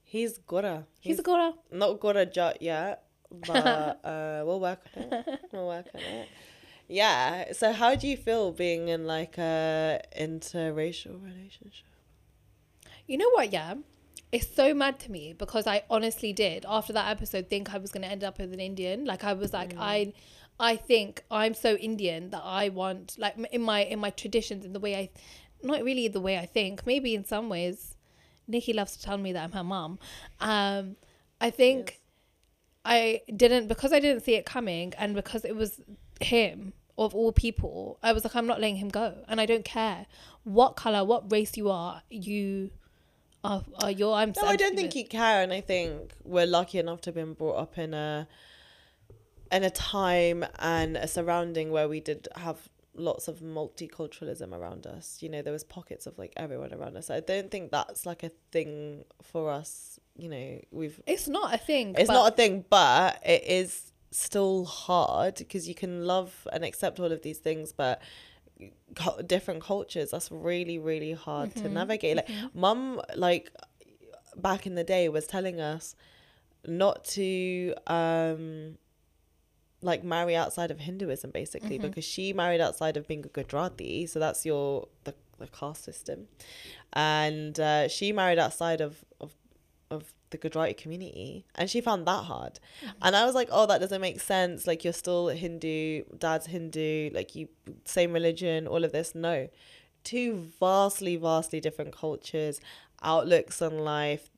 [0.03, 0.85] He's Gora.
[0.99, 1.53] He's, a Gora.
[1.71, 3.03] not got a jut yet,
[3.47, 5.39] but uh, we'll work on it.
[5.51, 6.27] We'll work on it.
[6.87, 7.53] Yeah.
[7.53, 11.85] So, how do you feel being in like a interracial relationship?
[13.07, 13.75] You know what, yeah?
[14.31, 17.91] It's so mad to me because I honestly did after that episode think I was
[17.91, 19.05] gonna end up with an Indian.
[19.05, 20.13] Like I was like I
[20.59, 24.73] I think I'm so Indian that I want like in my in my traditions in
[24.73, 25.09] the way I
[25.63, 27.95] not really the way I think, maybe in some ways.
[28.47, 29.99] Nikki loves to tell me that I'm her mom.
[30.39, 30.95] Um
[31.39, 32.01] I think
[32.83, 35.79] I didn't because I didn't see it coming and because it was
[36.19, 39.23] him of all people, I was like, I'm not letting him go.
[39.29, 40.05] And I don't care
[40.43, 42.71] what color, what race you are, you
[43.43, 46.77] are, are your I'm No, I don't think you care, and I think we're lucky
[46.77, 48.27] enough to have been brought up in a
[49.51, 55.19] in a time and a surrounding where we did have lots of multiculturalism around us.
[55.21, 57.09] You know, there was pockets of like everyone around us.
[57.09, 59.99] I don't think that's like a thing for us.
[60.17, 61.95] You know, we've it's not a thing.
[61.97, 66.99] it's not a thing, but it is still hard because you can love and accept
[66.99, 68.01] all of these things, but
[69.25, 73.49] different cultures that's really really hard to navigate like mum like
[74.35, 75.95] back in the day was telling us
[76.67, 78.77] not to um
[79.81, 84.19] like marry outside of hinduism basically because she married outside of being a gujarati so
[84.19, 86.27] that's your the, the caste system
[86.93, 89.33] and uh, she married outside of of
[89.91, 92.59] of the Gujarati community and she found that hard.
[93.01, 94.67] And I was like, oh, that doesn't make sense.
[94.67, 97.47] Like, you're still Hindu, dad's Hindu, like, you,
[97.85, 99.15] same religion, all of this.
[99.15, 99.49] No.
[100.03, 102.61] Two vastly, vastly different cultures,
[103.01, 104.29] outlooks on life,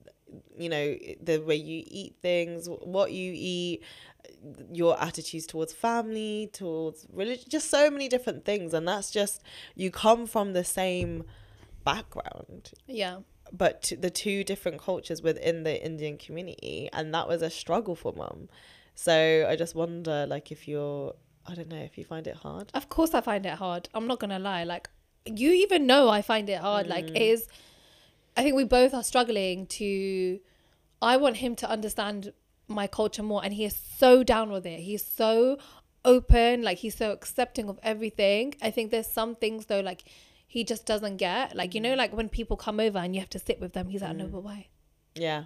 [0.58, 3.84] you know, the way you eat things, what you eat,
[4.72, 8.74] your attitudes towards family, towards religion, just so many different things.
[8.74, 9.42] And that's just,
[9.76, 11.24] you come from the same
[11.84, 13.18] background yeah.
[13.52, 17.96] but t- the two different cultures within the Indian community, and that was a struggle
[17.96, 18.50] for mum.
[18.96, 21.16] So I just wonder, like, if you're,
[21.48, 22.70] I don't know, if you find it hard.
[22.74, 23.90] Of course, I find it hard.
[23.94, 24.64] I'm not gonna lie.
[24.64, 24.90] Like,
[25.26, 26.88] you even know I find it hard.
[26.88, 27.16] Like, mm.
[27.16, 27.48] it is.
[28.38, 30.40] I think we both are struggling to.
[31.02, 32.32] I want him to understand
[32.72, 34.80] my culture more, and he is so down with it.
[34.80, 35.58] He's so
[36.04, 36.64] open.
[36.64, 38.56] Like, he's so accepting of everything.
[38.62, 40.04] I think there's some things though, like
[40.48, 41.56] he just doesn't get.
[41.56, 41.98] Like, you know, mm.
[41.98, 43.88] like when people come over and you have to sit with them.
[43.88, 44.32] He's like, no, mm.
[44.32, 44.68] but why?
[45.16, 45.46] Yeah,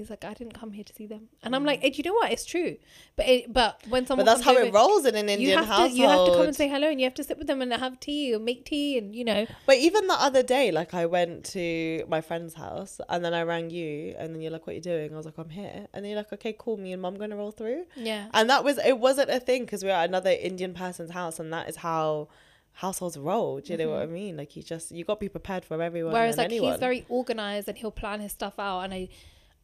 [0.00, 1.82] He's like, I didn't come here to see them, and I'm like, mm.
[1.82, 2.32] hey, do you know what?
[2.32, 2.76] It's true,
[3.16, 5.66] but it, but when someone but that's how it rolls in an you Indian have
[5.66, 5.90] household.
[5.90, 7.60] to you have to come and say hello and you have to sit with them
[7.62, 10.94] and have tea or make tea and you know But even the other day, like,
[10.94, 14.66] I went to my friend's house, and then I rang you, and then you're like,
[14.66, 16.76] "What are you doing?" I was like, "I'm here," and then you're like, "Okay, cool.
[16.76, 18.98] Me and mum gonna roll through." yeah And that was it.
[18.98, 22.28] Wasn't a thing because we were at another Indian person's house, and that is how
[22.74, 23.60] households roll.
[23.60, 24.12] Do you know what mm-hmm.
[24.12, 24.36] I mean?
[24.36, 26.12] Like, you just you got to be prepared for everyone.
[26.12, 26.72] whereas like anyone.
[26.72, 29.08] he's very organized and he'll plan his stuff out and i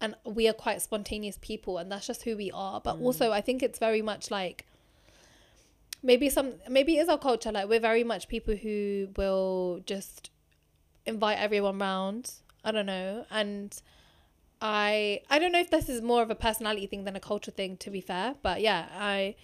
[0.01, 2.81] and we are quite spontaneous people and that's just who we are.
[2.81, 3.03] But mm.
[3.03, 4.67] also i think it's very much like
[6.03, 10.31] maybe some maybe it is our culture like we're very much people who will just
[11.05, 12.33] invite everyone round.
[12.65, 13.27] I don't know.
[13.31, 13.81] And
[14.61, 17.51] i i don't know if this is more of a personality thing than a culture
[17.51, 18.35] thing to be fair.
[18.43, 19.35] But yeah i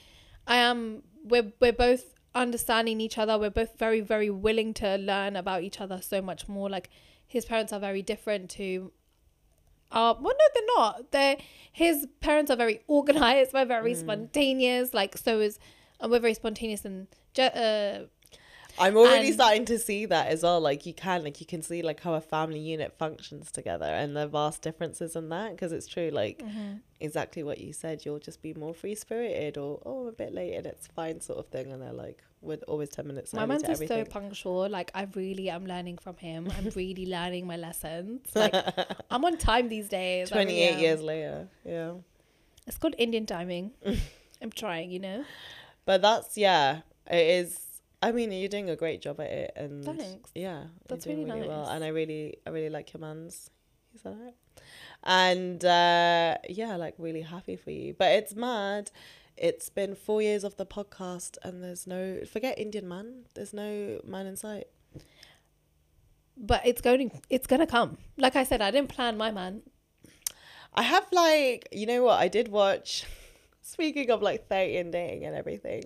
[0.47, 3.39] i am we're we're both understanding each other.
[3.39, 6.69] We're both very very willing to learn about each other so much more.
[6.71, 6.91] Like
[7.27, 8.93] his parents are very different to
[9.93, 11.13] uh well no they're not.
[11.13, 11.37] They're
[11.73, 15.59] his parents are very organized we're very spontaneous like so is
[16.01, 17.07] and we're very spontaneous and
[17.39, 18.07] uh
[18.79, 20.61] I'm already And- starting to see that as well.
[20.61, 24.17] Like you can, like you can see like how a family unit functions together and
[24.17, 25.53] the vast differences in that.
[25.53, 26.75] Because it's true, like Mm-hmm.
[27.01, 28.05] exactly what you said.
[28.05, 31.21] You'll just be more free spirited, or oh, I'm a bit late and it's fine,
[31.21, 31.71] sort of thing.
[31.73, 35.49] And they're like, we're always ten minutes my man's is so punctual like i really
[35.49, 38.53] am learning from him i'm really learning my lessons like
[39.13, 41.93] i'm on time these days Twenty eight years later, yeah.
[42.67, 43.71] it's called indian timing
[44.43, 45.25] i'm trying you know
[45.85, 47.61] But that's yeah, it is.
[48.03, 50.31] I mean, you're doing a great job at it, and Thanks.
[50.35, 51.65] yeah, That's you're doing really well.
[51.67, 51.75] nice.
[51.75, 53.49] And I really, I really like your man's.
[53.93, 54.35] He's alright,
[55.05, 57.95] and uh, yeah, like really happy for you.
[57.95, 58.91] But it's mad.
[59.37, 63.25] It's been four years of the podcast, and there's no forget Indian man.
[63.35, 64.67] There's no man in sight.
[66.37, 69.63] but it's going it's gonna come like i said i didn't plan my man
[70.75, 72.19] I have like, you know what?
[72.19, 73.05] I did watch.
[73.63, 75.85] Speaking of like 30 and dating and everything,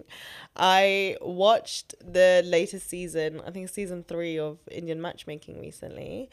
[0.57, 6.31] I watched the latest season, I think season three of Indian matchmaking recently.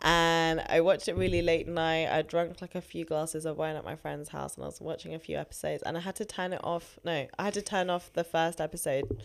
[0.00, 2.08] And I watched it really late night.
[2.08, 4.80] I drank like a few glasses of wine at my friend's house and I was
[4.80, 6.98] watching a few episodes and I had to turn it off.
[7.04, 9.22] No, I had to turn off the first episode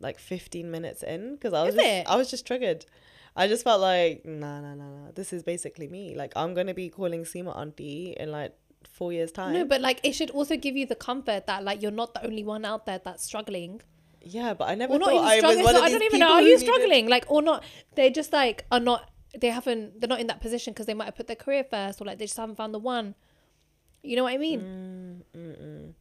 [0.00, 2.06] like 15 minutes in because I was Is just, it?
[2.08, 2.84] I was just triggered.
[3.36, 5.10] I just felt like, nah, nah, nah, nah.
[5.14, 6.16] This is basically me.
[6.16, 8.54] Like, I'm going to be calling Sima auntie in like
[8.84, 9.52] four years' time.
[9.52, 12.24] no but like it should also give you the comfort that like you're not the
[12.24, 13.80] only one out there that's struggling.
[14.22, 15.64] Yeah, but I never or thought not I even was struggling.
[15.64, 16.32] one so i don't even know.
[16.32, 17.08] are you struggling?
[17.08, 17.64] Like or not
[17.94, 21.06] they just like are not they haven't they're not in that position because they might
[21.06, 23.14] have put their career first or like they just haven't found the one.
[24.02, 25.24] You know what i mean?
[25.34, 25.92] Mm, mm-mm.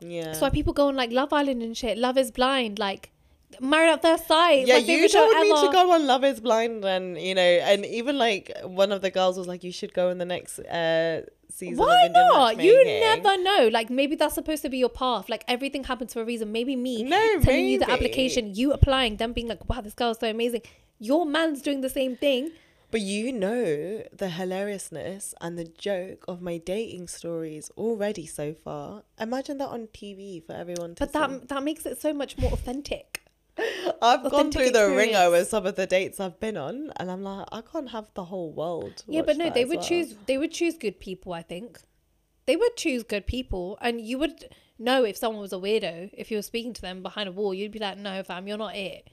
[0.00, 0.24] Yeah.
[0.24, 1.96] that's why people go on like love island and shit.
[1.96, 3.12] Love is blind like
[3.60, 7.20] married at first sight yeah, you told me to go on Love Is Blind, and
[7.20, 10.18] you know, and even like one of the girls was like, "You should go in
[10.18, 12.60] the next uh, season." Why not?
[12.62, 13.68] You never know.
[13.72, 15.28] Like maybe that's supposed to be your path.
[15.28, 16.52] Like everything happens for a reason.
[16.52, 20.18] Maybe me No, telling you the application, you applying, them being like, "Wow, this girl's
[20.20, 20.62] so amazing."
[20.98, 22.52] Your man's doing the same thing.
[22.92, 29.02] But you know the hilariousness and the joke of my dating stories already so far.
[29.18, 31.18] Imagine that on TV for everyone to But see.
[31.18, 33.11] that that makes it so much more authentic.
[34.02, 35.30] I've gone through the ringer experience.
[35.32, 38.24] with some of the dates I've been on, and I'm like, I can't have the
[38.24, 39.04] whole world.
[39.06, 39.86] yeah, but no, they would well.
[39.86, 41.78] choose they would choose good people, I think.
[42.46, 44.48] They would choose good people and you would
[44.78, 46.10] know if someone was a weirdo.
[46.12, 48.58] If you were speaking to them behind a wall, you'd be like, "No, fam, you're
[48.58, 49.08] not it."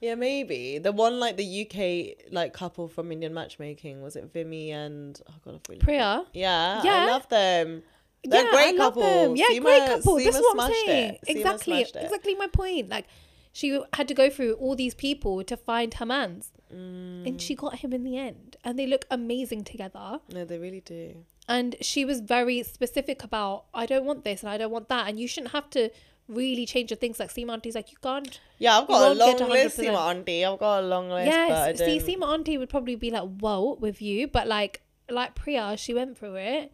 [0.00, 4.70] Yeah, maybe the one like the UK like couple from Indian matchmaking was it Vimy
[4.70, 6.24] and oh god, I've really Priya.
[6.32, 6.94] yeah, Yeah.
[6.94, 7.82] I love them.
[8.24, 9.02] They're yeah, great I love couple.
[9.02, 9.36] them.
[9.36, 10.16] Yeah, Sima- great couple.
[10.18, 11.12] That's Sima what I'm saying.
[11.14, 11.20] it.
[11.26, 12.88] Exactly, exactly my point.
[12.88, 13.06] Like,
[13.52, 17.26] she had to go through all these people to find her man's, Mm.
[17.28, 18.56] and she got him in the end.
[18.64, 20.20] And they look amazing together.
[20.32, 21.24] No, they really do.
[21.46, 25.06] And she was very specific about, I don't want this and I don't want that.
[25.08, 25.90] And you shouldn't have to
[26.28, 27.20] really change your things.
[27.20, 28.40] Like Sima Auntie's like, you can't.
[28.58, 29.86] Yeah, I've got a long list, 100%.
[29.90, 30.44] Sima Auntie.
[30.46, 31.26] I've got a long list.
[31.26, 34.28] yes, see, Sima Auntie would probably be like, whoa, with you.
[34.28, 34.80] But like,
[35.10, 36.72] like Priya, she went through it.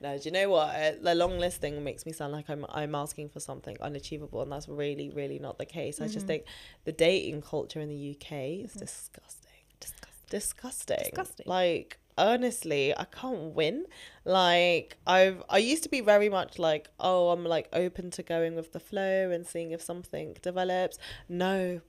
[0.00, 0.74] No, do you know what?
[0.74, 4.42] Uh, The long list thing makes me sound like I'm I'm asking for something unachievable,
[4.42, 6.00] and that's really, really not the case.
[6.00, 6.12] I Mm-hmm.
[6.12, 6.44] just think
[6.84, 8.32] the dating culture in the UK
[8.64, 9.50] is disgusting.
[9.80, 10.10] Disgusting.
[10.30, 10.96] disgusting.
[10.98, 11.46] Disgusting.
[11.46, 13.86] Like honestly, I can't win.
[14.24, 18.54] Like I've I used to be very much like, oh, I'm like open to going
[18.54, 20.98] with the flow and seeing if something develops.
[21.28, 21.80] No.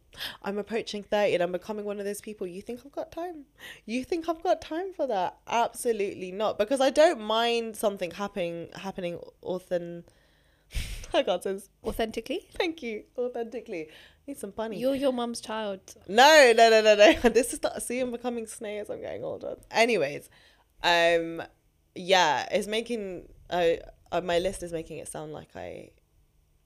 [0.43, 2.47] I'm approaching 30 and I'm becoming one of those people.
[2.47, 3.45] You think I've got time?
[3.85, 5.37] You think I've got time for that?
[5.47, 6.57] Absolutely not.
[6.57, 10.03] Because I don't mind something happening happening authen
[11.13, 11.69] I got this.
[11.83, 12.47] Authentically.
[12.53, 13.03] Thank you.
[13.17, 13.89] Authentically.
[14.27, 14.79] Need some bunny.
[14.79, 15.79] You're your mum's child.
[16.07, 17.29] No, no, no, no, no.
[17.29, 17.81] This is not.
[17.83, 19.55] see I'm becoming snake as I'm getting older.
[19.69, 20.29] Anyways,
[20.83, 21.43] um,
[21.93, 23.67] yeah, it's making uh,
[24.11, 25.91] uh, my list is making it sound like I,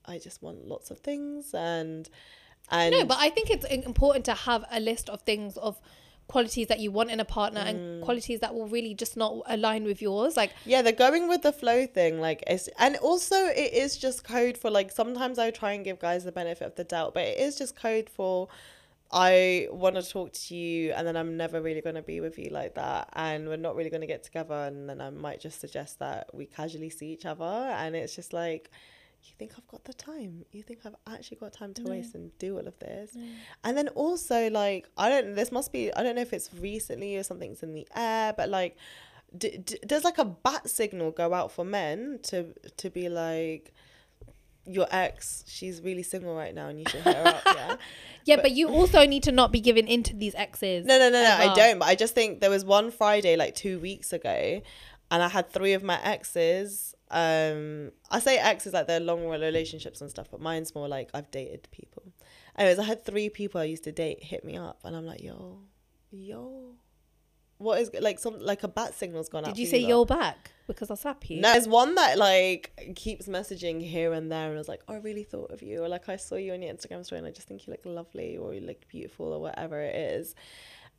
[0.06, 2.10] I just want lots of things and
[2.72, 5.82] and No, but I think it's important to have a list of things of
[6.30, 7.70] qualities that you want in a partner Mm.
[7.70, 10.38] and qualities that will really just not align with yours.
[10.38, 14.24] Like, yeah, the going with the flow thing, like, it's, and also it is just
[14.24, 17.24] code for like sometimes I try and give guys the benefit of the doubt, but
[17.24, 18.48] it is just code for
[19.12, 22.38] I want to talk to you, and then I'm never really going to be with
[22.38, 25.40] you like that, and we're not really going to get together, and then I might
[25.40, 28.70] just suggest that we casually see each other, and it's just like,
[29.24, 30.46] you think I've got the time?
[30.52, 31.92] You think I've actually got time to No.
[31.92, 33.16] waste and do all of this?
[33.16, 33.26] No.
[33.64, 35.36] And then also like I don't.
[35.36, 35.94] This must be.
[35.94, 38.78] I don't know if it's recently or something's in the air, but like.
[39.38, 42.48] D- d- does like a bat signal go out for men to
[42.78, 43.72] to be like
[44.66, 47.76] your ex she's really single right now and you should hit her up yeah
[48.26, 50.86] Yeah, But- but, you also need to not be giving into these exes.
[50.86, 51.30] No, no, no, no.
[51.30, 51.78] I don't.
[51.80, 54.62] But I just think there was one Friday like two weeks ago,
[55.12, 56.94] and I had three of my exes.
[57.12, 61.32] Um, I say exes like they're long relationships and stuff, but mine's more like I've
[61.32, 62.04] dated people.
[62.58, 65.24] Anyways, I had three people I used to date hit me up, and I'm like,
[65.24, 65.60] yo,
[66.12, 66.76] yo,
[67.60, 69.54] what is like some like a bat signal's gone out.
[69.54, 70.52] Did you say you're back?
[70.66, 71.42] Because I'll slap you.
[71.42, 74.94] No, there's one that like keeps messaging here and there, and I was like, oh,
[74.94, 77.28] I really thought of you, or like I saw you on your Instagram story, and
[77.28, 80.36] I just think you look lovely, or you look beautiful, or whatever it is.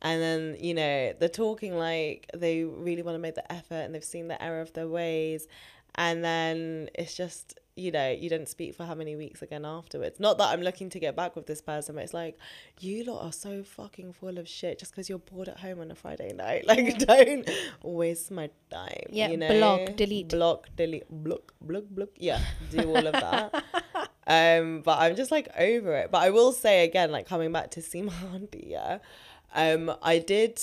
[0.03, 3.95] And then you know they're talking like they really want to make the effort, and
[3.95, 5.47] they've seen the error of their ways,
[5.95, 10.19] and then it's just you know you don't speak for how many weeks again afterwards.
[10.19, 12.37] Not that I'm looking to get back with this person, but it's like
[12.79, 15.91] you lot are so fucking full of shit just because you're bored at home on
[15.91, 16.65] a Friday night.
[16.71, 17.49] Like don't
[17.83, 19.07] waste my time.
[19.09, 19.49] Yeah, you know?
[19.49, 20.29] block, delete.
[20.29, 22.09] block, delete, block, block, block.
[22.17, 22.39] Yeah,
[22.69, 23.63] do all of that.
[24.27, 26.11] um, but I'm just like over it.
[26.11, 28.99] But I will say again, like coming back to see my auntie, yeah.
[29.53, 30.61] Um, I did,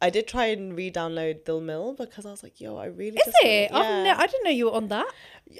[0.00, 3.34] I did try and re-download Dil Mil because I was like, yo, I really Is
[3.42, 3.70] it?
[3.72, 4.02] yeah.
[4.04, 5.06] ne- I didn't know you were on that.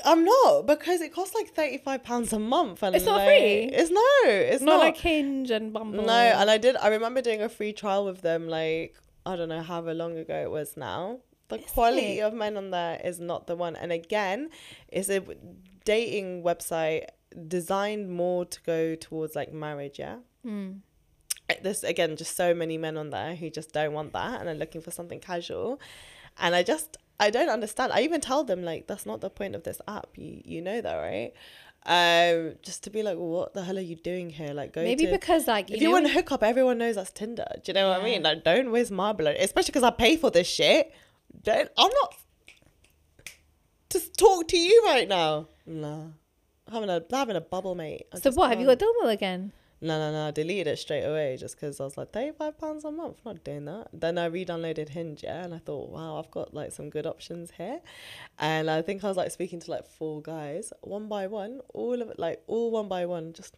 [0.05, 3.27] I'm not because it costs like thirty five pounds a month, and It's not like,
[3.29, 3.63] free?
[3.73, 6.05] It's no, it's not, not, like Hinge and Bumble.
[6.05, 6.77] no, and I did.
[6.77, 10.37] I remember doing a free trial with them, like I don't know however long ago
[10.43, 11.19] it was now.
[11.49, 12.23] The Is quality it?
[12.23, 13.75] of men on there is not the one.
[13.75, 14.51] And again,
[14.89, 15.23] it's a
[15.85, 17.07] dating website
[17.49, 19.99] designed more to go towards like marriage.
[19.99, 20.17] Yeah.
[20.47, 20.81] Mm.
[21.63, 24.55] There's again just so many men on there who just don't want that and are
[24.55, 25.81] looking for something casual.
[26.39, 27.93] And I just I don't understand.
[27.93, 30.09] I even tell them like that's not the point of this app.
[30.17, 31.33] You you know that, right?
[31.87, 34.53] Um, just to be like, what the hell are you doing here?
[34.53, 36.97] Like, go Maybe to because like you if you want to hook up, everyone knows
[36.97, 37.47] that's Tinder.
[37.57, 38.23] Do you know what I mean?
[38.23, 40.93] Like, don't waste my blood, especially because I pay for this shit.
[41.43, 41.71] Don't.
[41.79, 42.15] I'm not.
[43.91, 45.49] Just talk to you right now.
[45.65, 46.09] Nah,
[46.71, 48.07] having a having a bubble, mate.
[48.13, 48.51] I So what?
[48.51, 49.53] Have you got Dil Mil again?
[49.81, 50.29] No, no, no.
[50.29, 53.19] I deleted it straight away just because I was like, thirty-five pounds a month.
[53.25, 53.89] I'm not doing that.
[53.93, 57.53] Then I re-downloaded Hinge, yeah, and I thought, wow, I've got like some good options
[57.57, 57.81] here.
[58.39, 62.03] And I think I was like speaking to like four guys, one by one, all
[62.03, 63.55] of it, like all one by one, just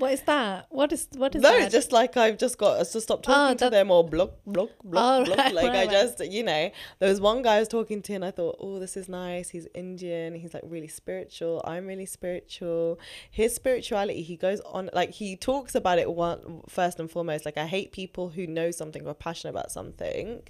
[0.00, 0.66] What is that?
[0.70, 1.70] What is what is no, that?
[1.70, 5.20] just like I've just got to stop Oh, talking to them or block, block, block,
[5.20, 5.38] Oh, block.
[5.38, 5.90] right, like right, I right.
[5.90, 8.78] just, you know, there was one guy I was talking to, and I thought, oh,
[8.78, 9.50] this is nice.
[9.50, 10.34] He's Indian.
[10.34, 11.62] He's like really spiritual.
[11.66, 12.98] I'm really spiritual.
[13.30, 17.44] His spirituality, he goes on like he talks about it one first and foremost.
[17.44, 20.42] Like I hate people who know something or passionate about something.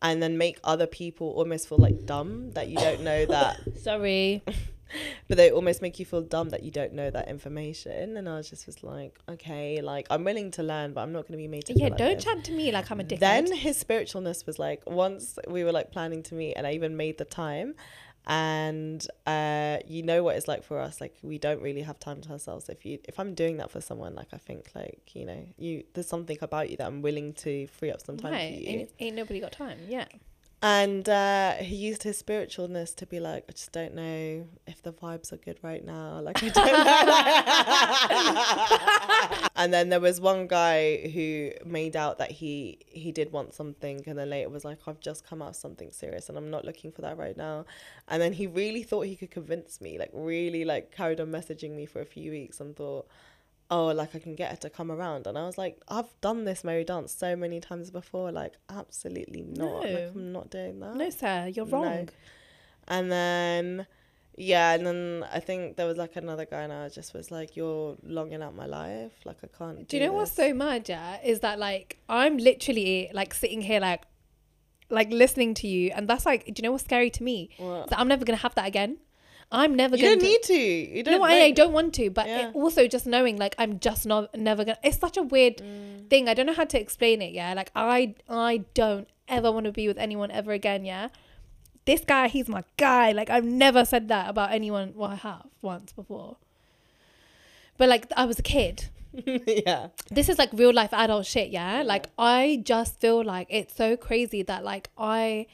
[0.00, 4.42] And then make other people almost feel like dumb that you don't know that Sorry.
[5.28, 8.16] But they almost make you feel dumb that you don't know that information.
[8.16, 11.22] And I was just was like, okay, like I'm willing to learn, but I'm not
[11.22, 11.74] going to be made to.
[11.74, 12.24] Yeah, like don't this.
[12.24, 13.20] chat to me like I'm a dickhead.
[13.20, 16.96] Then his spiritualness was like once we were like planning to meet, and I even
[16.96, 17.74] made the time.
[18.30, 21.00] And uh, you know what it's like for us.
[21.00, 22.68] Like we don't really have time to ourselves.
[22.68, 25.84] If you, if I'm doing that for someone, like I think, like you know, you
[25.94, 28.54] there's something about you that I'm willing to free up some time right.
[28.54, 28.68] for you.
[28.68, 29.78] Ain't, ain't nobody got time.
[29.88, 30.04] Yeah.
[30.60, 34.92] And uh, he used his spiritualness to be like, I just don't know if the
[34.92, 36.20] vibes are good right now.
[36.28, 36.66] Like, I don't
[39.40, 39.48] know.
[39.56, 44.02] and then there was one guy who made out that he he did want something,
[44.06, 46.64] and then later was like, I've just come out of something serious, and I'm not
[46.64, 47.64] looking for that right now.
[48.08, 51.76] And then he really thought he could convince me, like, really like carried on messaging
[51.76, 53.06] me for a few weeks, and thought.
[53.70, 56.44] Oh, like I can get her to come around, and I was like, I've done
[56.44, 58.32] this Mary dance so many times before.
[58.32, 59.82] Like, absolutely not.
[59.82, 60.96] Like, I'm not doing that.
[60.96, 61.72] No, sir, you're No.
[61.82, 62.08] wrong.
[62.86, 63.86] And then,
[64.38, 67.56] yeah, and then I think there was like another guy, and I just was like,
[67.56, 69.12] "You're longing out my life.
[69.26, 71.18] Like I can't." Do you know what's so mad, yeah?
[71.22, 74.04] Is that like I'm literally like sitting here like
[74.90, 77.50] like listening to you and that's like do you know what's scary to me?
[77.58, 77.90] What?
[77.90, 78.96] That I'm never gonna have that again.
[79.50, 80.96] I'm never You gonna You don't do- need to.
[80.98, 81.18] You don't.
[81.20, 82.48] no, I, I don't want to, but Yeah.
[82.48, 84.78] it also just knowing like I'm just not never gonna.
[84.82, 86.08] It's such a weird Mm.
[86.10, 86.28] thing.
[86.28, 87.32] I don't know how to explain it.
[87.32, 90.84] Yeah, like I I don't ever want to be with anyone ever again.
[90.84, 91.08] Yeah,
[91.86, 93.12] this guy, he's my guy.
[93.12, 94.92] Like I've never said that about anyone.
[94.94, 96.36] Well, I have once before,
[97.78, 98.86] but like I was a kid.
[99.24, 99.88] yeah.
[100.10, 101.48] This is like real life adult shit.
[101.48, 105.46] Yeah, like I just feel like it's so crazy that like I.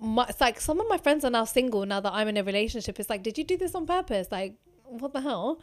[0.00, 2.44] My, it's like some of my friends are now single now that I'm in a
[2.44, 2.98] relationship.
[3.00, 4.28] It's like, did you do this on purpose?
[4.30, 5.60] Like, what the hell?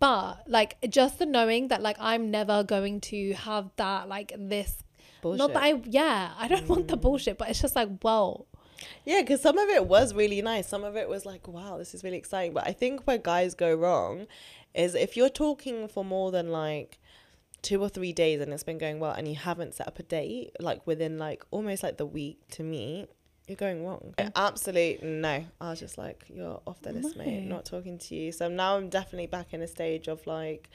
[0.00, 4.84] But like just the knowing that like I'm never going to have that like this
[5.22, 5.38] Bullshit.
[5.38, 7.00] not that I yeah, I don't want the Mm.
[7.02, 8.46] bullshit, but it's just like, whoa.
[9.04, 10.68] Yeah, because some of it was really nice.
[10.68, 12.52] Some of it was like, wow, this is really exciting.
[12.54, 14.28] But I think where guys go wrong
[14.72, 17.00] is if you're talking for more than like
[17.60, 20.04] two or three days and it's been going well and you haven't set up a
[20.04, 23.08] date, like within like almost like the week to meet,
[23.48, 24.14] you're going wrong.
[24.36, 25.44] Absolute no.
[25.60, 27.44] I was just like, you're off the list, mate.
[27.44, 28.30] Not talking to you.
[28.30, 30.68] So now I'm definitely back in a stage of like,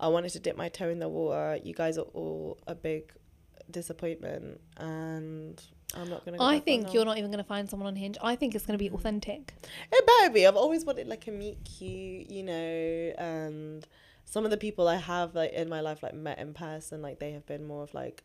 [0.00, 1.58] I wanted to dip my toe in the water.
[1.62, 3.12] You guys are all a big
[3.70, 5.60] disappointment and
[5.94, 8.16] I'm not gonna go I think you're not even gonna find someone on Hinge.
[8.22, 8.94] I think it's gonna be mm.
[8.94, 9.54] authentic.
[9.92, 10.46] It better be.
[10.46, 13.86] I've always wanted like a meet cute, you know, and
[14.24, 17.18] some of the people I have like in my life like met in person, like
[17.18, 18.24] they have been more of like,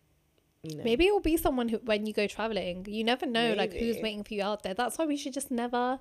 [0.64, 2.86] you know, Maybe it will be someone who when you go traveling.
[2.88, 4.74] You never know like who's waiting for you out there.
[4.74, 6.00] That's why we should just never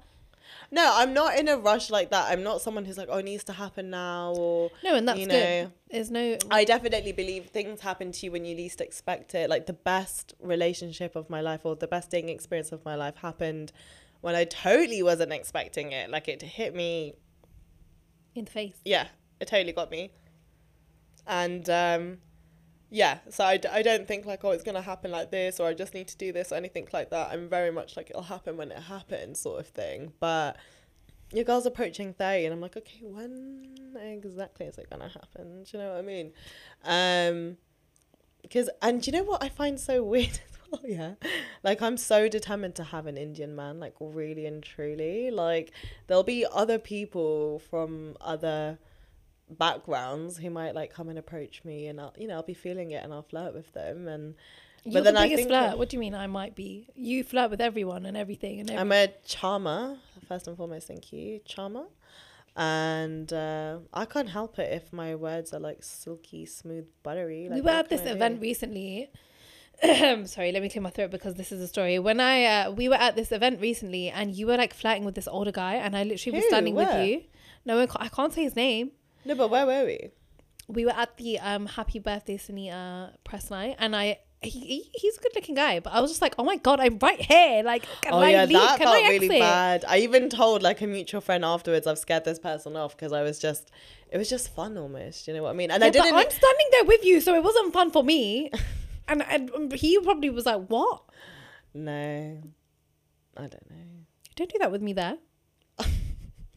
[0.70, 2.30] No, I'm not in a rush like that.
[2.30, 5.18] I'm not someone who's like, oh, it needs to happen now, or No, and that's
[5.20, 5.64] you good.
[5.64, 5.72] know.
[5.90, 9.48] There's no I definitely believe things happen to you when you least expect it.
[9.48, 13.16] Like the best relationship of my life or the best dating experience of my life
[13.16, 13.72] happened
[14.20, 16.10] when I totally wasn't expecting it.
[16.10, 17.14] Like it hit me
[18.34, 18.76] in the face.
[18.84, 19.06] yeah,
[19.40, 20.10] it totally got me.
[21.26, 22.18] And um,
[22.90, 25.60] yeah, so I, d- I don't think like, oh, it's going to happen like this
[25.60, 27.30] or I just need to do this or anything like that.
[27.30, 30.12] I'm very much like, it'll happen when it happens sort of thing.
[30.18, 30.56] But
[31.32, 35.62] your girl's approaching 30 and I'm like, okay, when exactly is it going to happen?
[35.62, 36.32] Do you know what I mean?
[36.84, 37.56] Um,
[38.42, 40.80] because, and do you know what I find so weird as well?
[40.84, 41.14] Yeah.
[41.62, 45.30] Like, I'm so determined to have an Indian man, like, really and truly.
[45.30, 45.70] Like,
[46.08, 48.78] there'll be other people from other
[49.58, 52.92] backgrounds who might like come and approach me and I'll you know I'll be feeling
[52.92, 54.34] it and I'll flirt with them and
[54.84, 55.78] You're then the I think flirt.
[55.78, 56.88] What do you mean I might be?
[56.94, 58.78] You flirt with everyone and everything and everything.
[58.78, 59.98] I'm a charmer
[60.28, 61.86] first and foremost thank you charmer
[62.56, 67.56] and uh, I can't help it if my words are like silky smooth buttery like
[67.56, 69.10] we were at this event recently.
[70.26, 71.98] Sorry, let me clear my throat because this is a story.
[71.98, 75.14] When I uh, we were at this event recently, and you were like flirting with
[75.14, 76.50] this older guy, and I literally was Who?
[76.50, 77.22] standing with you.
[77.64, 78.90] No, I can't say his name.
[79.24, 80.10] No but where were we
[80.68, 84.18] We were at the um Happy Birthday Sunita press night, and I.
[84.42, 86.80] He, he, he's a good looking guy, but I was just like, oh my god,
[86.80, 87.62] I'm right here.
[87.62, 88.52] Like, can oh I yeah leave?
[88.54, 89.38] that can felt I really exit?
[89.38, 93.12] bad I even told like a mutual friend afterwards I've scared this person off because
[93.12, 93.70] I was just
[94.10, 96.14] it was just fun almost you know what I mean and I Yeah, but didn't
[96.20, 98.50] I'm standing there with you, so it wasn't fun for me.
[99.08, 101.02] and, and um, he probably was like, what?
[101.74, 102.40] no
[103.36, 104.06] I don't know
[104.36, 105.18] Don't do that with me there.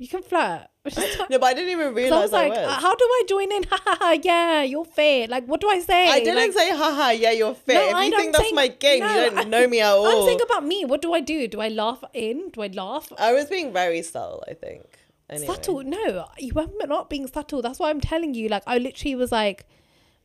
[0.03, 0.67] You can flirt.
[0.83, 1.27] Which is fine.
[1.29, 2.83] no but I didn't even 'Cause I realize was like, I was.
[2.83, 3.63] how do I join in?
[3.71, 4.11] Ha ha ha!
[4.21, 5.27] Yeah, you're fair.
[5.27, 6.09] Like, what do I say?
[6.09, 7.75] I didn't Like, say, haha, yeah, you're fit.
[7.75, 9.91] No, if I you think that's my game, no, you don't I- know me at
[9.93, 10.05] all.
[10.05, 10.83] I'm saying about me.
[10.85, 11.47] What do I do?
[11.47, 12.49] Do I laugh in?
[12.49, 13.07] Do I laugh?
[13.17, 14.83] I was being very subtle, I think.
[15.29, 15.47] Anyway.
[15.47, 15.83] Subtle?
[15.83, 17.61] No, you were not being subtle.
[17.61, 18.49] That's why I'm telling you.
[18.49, 19.65] Like, I literally was like,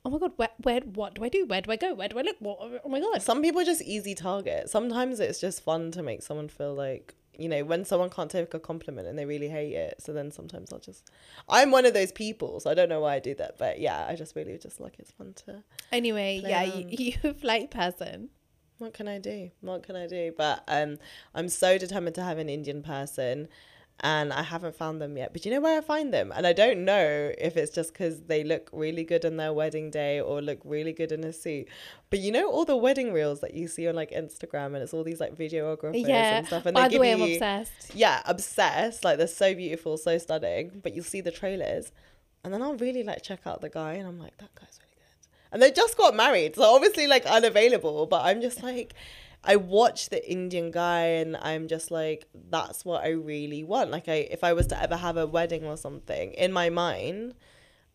[0.05, 1.47] oh my god, where, where, what do I do?
[1.47, 1.95] Where do I go?
[1.95, 2.37] Where do I look?
[2.41, 3.23] What, oh my god.
[3.23, 4.69] Some people are just easy target.
[4.69, 8.53] Sometimes it's just fun to make someone feel like, you know, when someone can't take
[8.53, 10.03] a compliment and they really hate it.
[10.03, 11.09] So then sometimes I'll just,
[11.49, 12.61] I'm one of those people.
[12.61, 13.57] So I don't know why I do that.
[13.59, 15.63] But yeah, I just really just like it's fun to,
[15.93, 16.87] Anyway, yeah, you,
[17.23, 18.31] you flight person.
[18.79, 19.51] what can I do?
[19.61, 20.33] What can I do?
[20.37, 20.99] But um,
[21.35, 23.49] I'm so determined to have an Indian person,
[24.01, 25.33] and I haven't found them yet.
[25.33, 28.21] But you know where I find them, and I don't know if it's just because
[28.23, 31.67] they look really good on their wedding day or look really good in a suit.
[32.11, 34.95] But you know all the wedding reels that you see on like Instagram, and it's
[34.95, 36.39] all these like videographers Yeah.
[36.39, 36.65] and stuff.
[36.67, 37.95] And By they the give way, I'm obsessed.
[37.95, 39.05] Yeah, obsessed.
[39.05, 40.81] Like they're so beautiful, so stunning.
[40.83, 41.91] But you'll see the trailers,
[42.45, 44.95] and then I'll really like check out the guy, and I'm like, that guy's really
[44.97, 45.29] good.
[45.53, 48.07] And they just got married, so obviously like unavailable.
[48.07, 48.95] But I'm just like,
[49.49, 53.91] I watch the Indian guy, and I'm just like, that's what I really want.
[53.91, 57.35] Like, I if I was to ever have a wedding or something in my mind.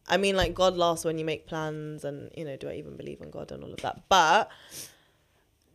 [0.06, 2.98] I mean, like God laughs when you make plans, and you know, do I even
[2.98, 4.04] believe in God and all of that?
[4.10, 4.50] But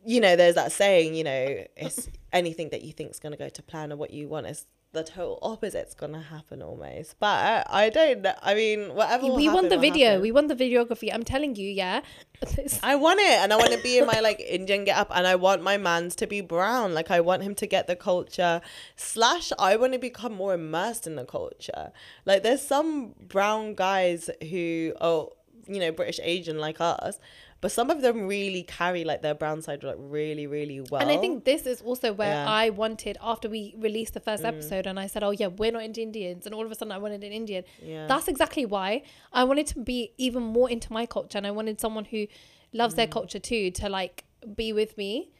[0.05, 3.49] you know, there's that saying, you know, it's anything that you think is to go
[3.49, 7.15] to plan or what you want is the total opposite's to happen almost.
[7.19, 8.33] But I don't know.
[8.41, 9.27] I mean, whatever.
[9.27, 10.07] we happen, the video.
[10.07, 10.21] happen.
[10.21, 11.13] We won the videography.
[11.13, 12.01] I'm telling you, yeah.
[12.83, 15.27] I want it and I want to be in my like Indian get up and
[15.27, 16.93] I want my man's to be brown.
[16.95, 18.61] Like I want him to get the culture
[18.95, 21.91] slash I want to become more immersed in the culture.
[22.25, 25.27] Like there's some brown guys who are,
[25.67, 27.19] you know British Asian like us,
[27.61, 31.01] but some of them really carry like their brown side like really really well.
[31.01, 32.45] and I think this is also where Yeah.
[32.45, 32.49] Mm.
[32.63, 35.83] I wanted after we released the first episode, and I said, "Oh yeah, we're not
[35.83, 37.63] into Indians," and all of a sudden I wanted an Indian.
[37.83, 38.07] Yeah.
[38.07, 39.03] That's exactly why
[39.33, 42.27] I wanted to be even more into my culture, and I wanted someone who
[42.73, 42.97] loves Mm.
[42.97, 44.23] their culture too to like
[44.55, 45.31] be with me.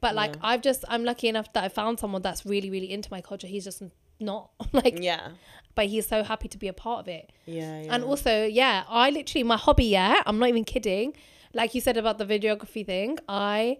[0.00, 0.40] But like Yeah.
[0.50, 3.46] I've just I'm lucky enough that I found someone that's really really into my culture.
[3.48, 3.82] He's just
[4.20, 5.30] not like Yeah.
[5.74, 7.80] but he's so happy to be a part of it Yeah.
[7.82, 7.92] yeah.
[7.94, 11.14] and also yeah i literally my hobby yeah i'm not even kidding
[11.54, 13.78] like you said about the videography thing i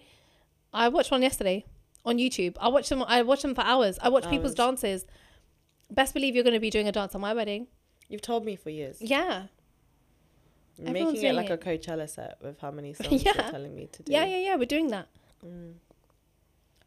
[0.72, 1.64] i watched one yesterday
[2.05, 5.05] on youtube i watched them i watched them for hours i watched people's dances
[5.91, 7.66] best believe you're going to be doing a dance on my wedding
[8.09, 8.99] You've told me for years.
[9.01, 9.45] yeah
[10.77, 13.33] You're everyone's making it doing like a Coachella set with how many songs Yeah.
[13.35, 14.12] you're telling me to do.
[14.12, 15.09] yeah yeah yeah we're doing that
[15.45, 15.75] Mm.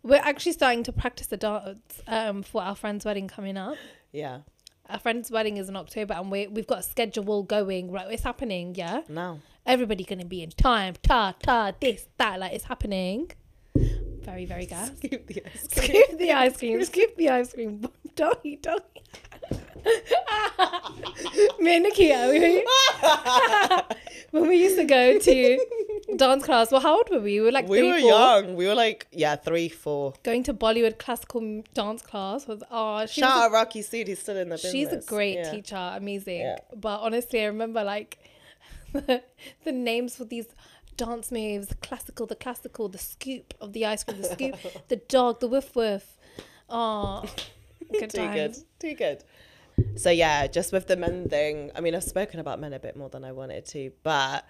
[0.04, 3.76] we're actually starting to practice the dance um, for our friend's wedding coming up
[4.12, 4.40] Yeah.
[4.90, 7.92] our friend's wedding is in October, and we we've got a schedule going.
[7.92, 8.74] Right, it's happening.
[8.76, 9.42] Yeah, Now.
[9.68, 10.96] Everybody gonna be in time.
[11.04, 13.32] Ta ta, this that, like it's happening.
[13.76, 14.92] Very very gas.
[14.98, 15.84] Scoop the ice cream.
[16.04, 16.84] Scoop the ice cream.
[16.84, 17.88] Scoop the ice cream.
[18.16, 18.64] Don't eat.
[18.64, 18.84] Don't.
[18.96, 19.04] eat.
[21.60, 22.66] Me and Nikia, we,
[24.32, 25.60] when we used to go to
[26.18, 26.72] dance class.
[26.72, 27.40] Well, how old were we?
[27.40, 28.10] We were like we three, were four.
[28.10, 28.56] young.
[28.56, 30.14] We were like, yeah, three, four.
[30.24, 34.20] Going to Bollywood classical dance class was oh, Shout was a out Rocky Sood, he's
[34.20, 34.72] still in the business.
[34.72, 35.52] She's a great Yeah.
[35.52, 36.42] teacher, amazing.
[36.42, 36.58] Yeah.
[36.76, 38.18] But honestly, I remember like
[39.64, 40.48] the names for these
[40.96, 44.56] dance moves: the classical, the classical, the scoop of the ice cream, the scoop,
[44.88, 46.18] the dog, the woof woof.
[46.70, 47.24] Oh,
[47.92, 48.58] good Too good.
[48.80, 49.24] Too good.
[49.96, 52.98] So yeah, just with the men thing, I mean, I've spoken about men a bit
[52.98, 54.46] more than I wanted to, but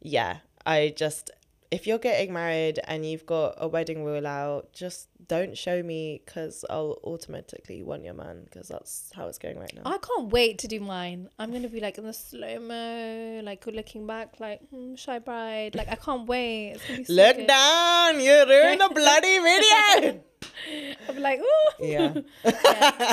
[0.00, 1.30] yeah, I just
[1.70, 6.20] if you're getting married and you've got a wedding rule out, just don't show me
[6.24, 9.82] because I'll automatically want your man because that's how it's going right now.
[9.84, 11.28] I can't wait to do mine.
[11.38, 15.76] I'm gonna be like in the slow mo, like looking back, like hmm, shy bride.
[15.76, 16.72] Like I can't wait.
[16.72, 17.46] It's gonna be so Look good.
[17.46, 20.20] down, You're ruined the bloody video.
[21.08, 21.86] I'll be like, ooh.
[21.86, 22.14] yeah.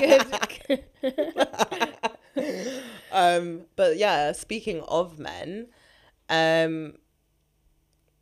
[0.01, 0.29] yeah,
[0.67, 0.83] good.
[3.11, 5.67] um but yeah speaking of men
[6.29, 6.93] um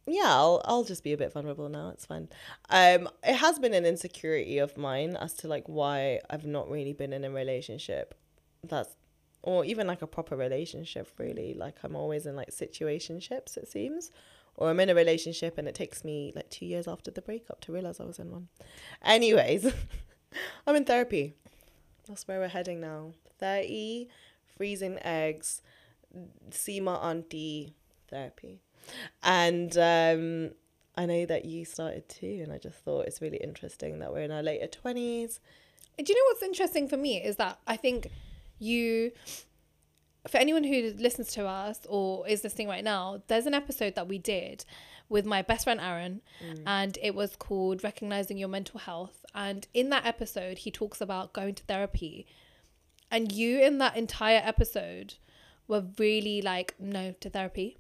[0.08, 2.30] yeah I'll, I'll just be a bit vulnerable now it's fine.
[2.70, 6.94] Um it has been an insecurity of mine as to like why i've not really
[6.94, 8.14] been in a relationship
[8.64, 8.96] that's
[9.42, 11.54] or even like a proper relationship really.
[11.54, 14.12] Like i'm always in like situationships it seems
[14.56, 17.62] or i'm in a relationship and it takes me like two years after the breakup
[17.62, 18.48] to realize i was in one.
[19.04, 19.66] Anyways
[20.68, 21.36] i'm in therapy.
[22.08, 23.14] That's where we're heading now.
[23.40, 24.08] 30
[24.56, 25.62] freezing eggs
[26.52, 27.76] Sima Auntie
[28.10, 28.62] therapy
[29.24, 30.52] and um
[30.96, 34.22] i know that you started too and i just thought it's really interesting that we're
[34.22, 35.40] in our later 20s
[35.98, 38.10] Do you know what's interesting for me is that I think
[38.60, 39.12] you,
[40.28, 44.08] for anyone who listens to us or is listening right now, there's an episode that
[44.08, 44.66] we did
[45.08, 46.22] with my best friend Aaron,
[46.66, 49.24] and it was called Recognizing Your Mental Health.
[49.34, 52.26] And in that episode, he talks about going to therapy.
[53.12, 55.14] And you, in that entire episode,
[55.68, 57.76] were really like no to therapy.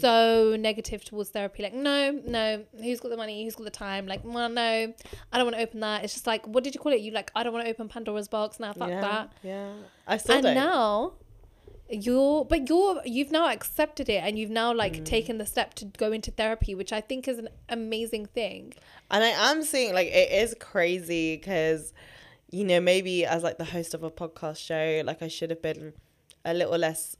[0.00, 3.44] So negative towards therapy like no no who's got the money?
[3.44, 4.06] Who's got the time?
[4.06, 4.92] Like well no
[5.32, 6.04] i don't want to open that.
[6.04, 7.00] It's just like what did you call it?
[7.00, 9.32] You like i don't want to open pandora's box now fuck yeah that.
[9.42, 9.72] yeah.
[10.06, 10.54] I still and don't.
[10.54, 11.14] now
[11.92, 14.76] you're but you're you've now accepted it and you've now Mm.
[14.76, 18.74] like taken the step to go into therapy which i think is an amazing thing.
[19.10, 21.92] And I am seeing like it is crazy because,
[22.52, 25.62] you know, maybe as like the host of a podcast show, like I should have
[25.62, 25.94] been
[26.44, 27.16] a little less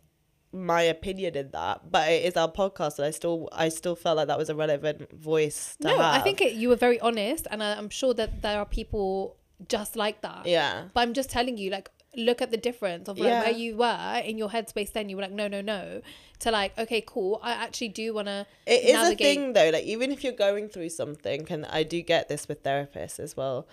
[0.53, 1.91] my opinion in that.
[1.91, 4.55] But it is our podcast, and I still I still felt like that was a
[4.55, 8.15] relevant voice to no i think it, you were very honest and I, i'm sure
[8.15, 9.37] that there are people
[9.69, 10.85] just like that yeah.
[10.95, 13.43] But I'm just telling you, like, look at the difference of like Yeah.
[13.43, 15.09] where you were in your headspace then.
[15.11, 16.01] You were like, no, no, no.
[16.41, 17.39] To like, okay, cool.
[17.43, 18.47] I actually do want to.
[18.67, 21.83] It is navigate- a thing though, like even if you're going through something, and I
[21.83, 23.69] do get this with therapists as well,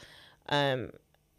[0.50, 0.92] um,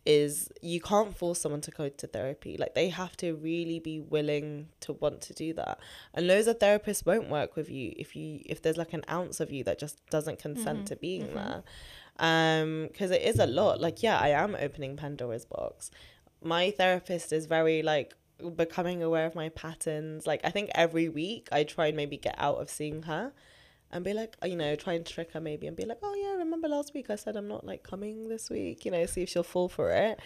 [0.08, 2.56] is you can't force someone to go to therapy.
[2.56, 5.78] Like they have to really be willing to want to do that.
[6.14, 9.38] And loads of therapists won't work with you if you if there's like an ounce
[9.38, 11.62] of you that just doesn't consent to being there.
[12.20, 13.80] Um, because it is a lot.
[13.82, 15.90] Like, yeah, I am opening Pandora's box.
[16.42, 18.14] My therapist is very like
[18.56, 20.26] becoming aware of my patterns.
[20.26, 23.32] Like I think every week I try and maybe get out of seeing her
[23.90, 26.34] and be like, you know, try and trick her maybe and be like, oh yeah,
[26.36, 29.28] remember last week I said I'm not like coming this week, you know, see if
[29.28, 30.20] she'll fall for it.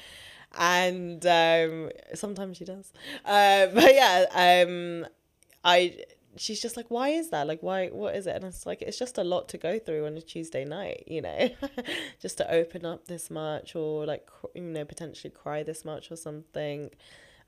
[0.59, 2.93] And um, sometimes she does.
[3.25, 5.07] Uh, but yeah, um,
[5.65, 6.05] I
[6.37, 7.47] she's just like, why is that?
[7.47, 7.89] Like, why?
[7.89, 8.37] What is it?
[8.37, 11.23] And it's like, it's just a lot to go through on a Tuesday night, you
[11.23, 11.51] know,
[12.21, 16.17] just to open up this much or like, you know, potentially cry this much or
[16.17, 16.91] something.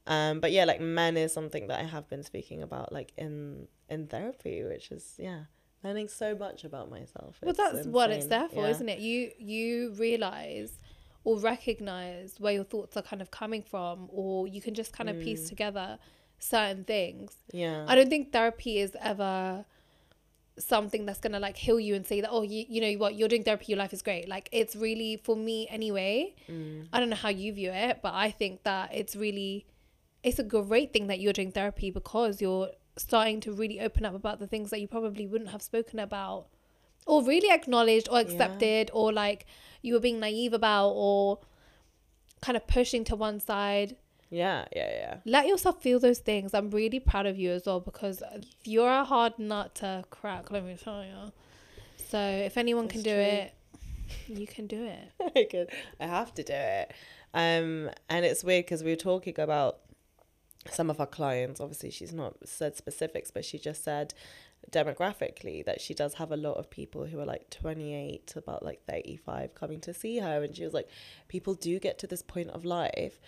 [0.06, 3.68] Um, but yeah, like men is something that I have been speaking about, like in
[3.88, 5.44] in therapy, which is yeah,
[5.85, 7.37] learning so much about myself.
[7.43, 8.70] Well, It's that's what it's there for, Yeah.
[8.74, 8.99] isn't it?
[8.99, 10.72] You you realize
[11.24, 15.09] or recognize where your thoughts are kind of coming from, or you can just kind
[15.09, 15.24] of Mm.
[15.24, 15.99] piece together
[16.39, 17.37] certain things.
[17.53, 17.85] Yeah.
[17.89, 19.64] I don't think therapy is ever
[20.57, 23.26] something that's gonna like heal you and say that oh you you know what you're
[23.26, 26.87] doing therapy your life is great like it's really for me anyway Mm.
[26.93, 29.66] i don't know how you view it but i think that it's really
[30.22, 34.14] it's a great thing that you're doing therapy because you're starting to really open up
[34.14, 36.47] about the things that you probably wouldn't have spoken about
[37.07, 39.47] or really acknowledged or accepted or like
[39.82, 41.38] you were being naive about or
[42.40, 43.97] kind of pushing to one side
[44.30, 45.16] Yeah, yeah, yeah.
[45.24, 46.55] let yourself feel those things.
[46.55, 48.22] I'm really proud of you as well because
[48.64, 51.32] you're a hard nut to crack, let me tell you.
[52.09, 53.20] So if anyone can do true.
[53.20, 53.55] it,
[54.28, 55.11] you can do it.
[55.36, 55.70] I could,
[56.01, 56.92] I have to do it.
[57.32, 59.80] Um, and it's weird because we were talking about
[60.70, 61.60] some of our clients.
[61.60, 64.14] Obviously, she's not said specifics, but she just said
[64.70, 68.64] demographically that she does have a lot of people who are like 28 to about
[68.64, 70.42] like 35 coming to see her.
[70.42, 70.88] And she was like,
[71.28, 73.18] people do get to this point of life.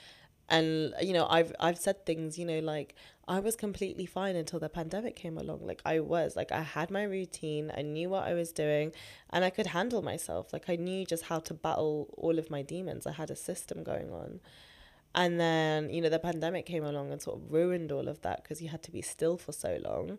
[0.48, 2.94] And you know, I've I've said things, you know, like
[3.26, 5.66] I was completely fine until the pandemic came along.
[5.66, 8.92] Like I was, like I had my routine, I knew what I was doing,
[9.30, 10.52] and I could handle myself.
[10.52, 13.08] Like I knew just how to battle all of my demons.
[13.08, 14.38] I had a system going on.
[15.16, 18.42] And then, you know, the pandemic came along and sort of ruined all of that
[18.42, 20.18] because you had to be still for so long.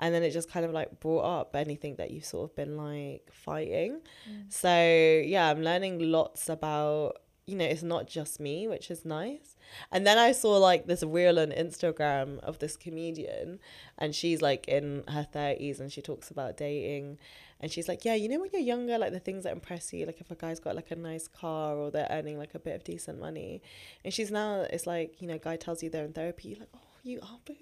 [0.00, 2.76] And then it just kind of like brought up anything that you've sort of been
[2.76, 4.00] like fighting.
[4.28, 4.50] Mm.
[4.50, 9.56] So, yeah, I'm learning lots about, you know, it's not just me, which is nice.
[9.92, 13.58] And then I saw like this reel on Instagram of this comedian,
[13.98, 17.18] and she's like in her 30s and she talks about dating.
[17.60, 20.06] And she's like, Yeah, you know, when you're younger, like the things that impress you,
[20.06, 22.76] like if a guy's got like a nice car or they're earning like a bit
[22.76, 23.62] of decent money.
[24.04, 26.68] And she's now, it's like, you know, guy tells you they're in therapy, you're like,
[26.74, 27.54] Oh, you are, boo.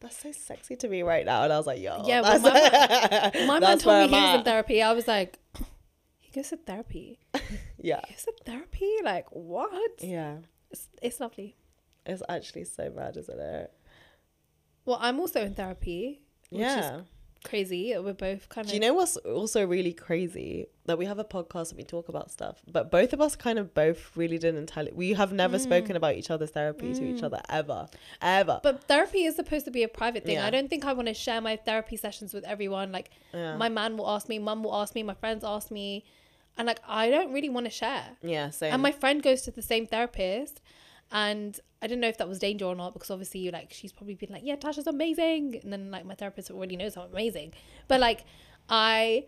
[0.00, 1.42] That's so sexy to me right now.
[1.42, 4.44] And I was like, Yo, Yeah, well, that's, My man told me he was in
[4.44, 4.82] therapy.
[4.82, 5.38] I was like,
[6.18, 7.18] he goes to therapy.
[7.84, 8.00] Yeah.
[8.06, 8.92] He goes to therapy?
[9.02, 9.90] Like, what?
[9.98, 10.36] Yeah.
[10.70, 11.56] It's, it's lovely.
[12.06, 13.72] It's actually so mad, isn't it?
[14.84, 16.22] Well, I'm also in therapy.
[16.50, 17.00] Yeah.
[17.44, 17.94] Crazy.
[17.98, 18.70] We're both kind of.
[18.70, 20.66] Do you know what's also really crazy?
[20.86, 23.58] That we have a podcast and we talk about stuff, but both of us kind
[23.58, 24.96] of both really didn't tell it.
[24.96, 27.88] We have never spoken about each other's therapy to each other ever,
[28.20, 28.54] ever.
[28.54, 28.62] Mm.
[28.62, 30.34] But therapy is supposed to be a private thing.
[30.36, 30.46] Yeah.
[30.46, 32.90] I don't think I want to share my therapy sessions with everyone.
[32.90, 33.56] Like, Yeah.
[33.56, 36.04] my man will ask me, mum will ask me, my friends ask me.
[36.58, 38.04] And, like, I don't really want to share.
[38.22, 38.72] yeah, same.
[38.74, 40.60] And my friend goes to the same therapist.
[41.12, 43.92] And I didn't know if that was danger or not because obviously, you like, she's
[43.92, 45.60] probably been like, yeah, Tasha's amazing.
[45.62, 47.52] And then, like, my therapist already knows I'm amazing.
[47.88, 48.24] But, like,
[48.68, 49.26] I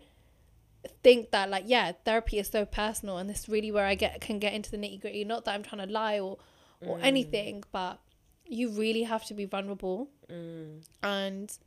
[1.01, 4.21] think that like yeah therapy is so personal and this is really where i get
[4.21, 6.37] can get into the nitty gritty not that i'm trying to lie or
[6.81, 7.03] or mm.
[7.03, 7.99] anything but
[8.45, 10.79] you really have to be vulnerable mm.
[11.01, 11.57] and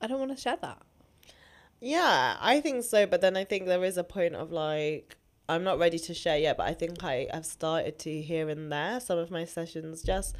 [0.00, 0.80] i don't want to share that
[1.80, 3.06] Yeah, I think so.
[3.06, 5.16] But then I think there is a point of like,
[5.50, 8.70] I'm not ready to share yet, but I think I have started to here and
[8.72, 10.36] there some of my sessions just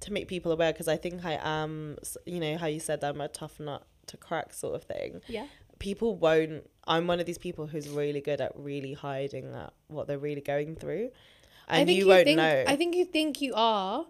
[0.00, 1.96] to make people aware because I think I am,
[2.26, 5.20] you know, how you said I'm a tough nut to crack sort of thing.
[5.28, 5.46] yeah
[5.78, 10.06] People won't, I'm one of these people who's really good at really hiding that what
[10.06, 11.10] they're really going through.
[11.68, 12.64] And you, won't think know.
[12.66, 14.04] i think you think you are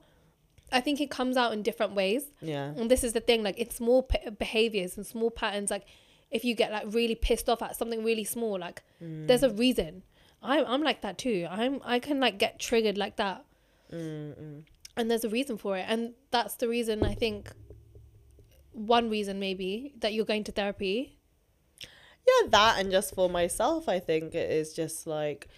[0.73, 2.73] i think it comes out in different ways yeah.
[2.77, 5.85] and this is the thing like it's small p- behaviors and small patterns like
[6.31, 9.59] if you get like really pissed off at something really small like there's a Mm.
[9.59, 10.03] reason
[10.43, 13.45] i'm i'm like that too i'm i can like get triggered like that
[13.93, 14.65] Mm-mm.
[14.97, 17.51] and there's a reason for it and that's the reason i think
[18.73, 21.19] one reason maybe that you're going to therapy
[22.27, 25.49] Yeah, that and just for myself, I think it is just like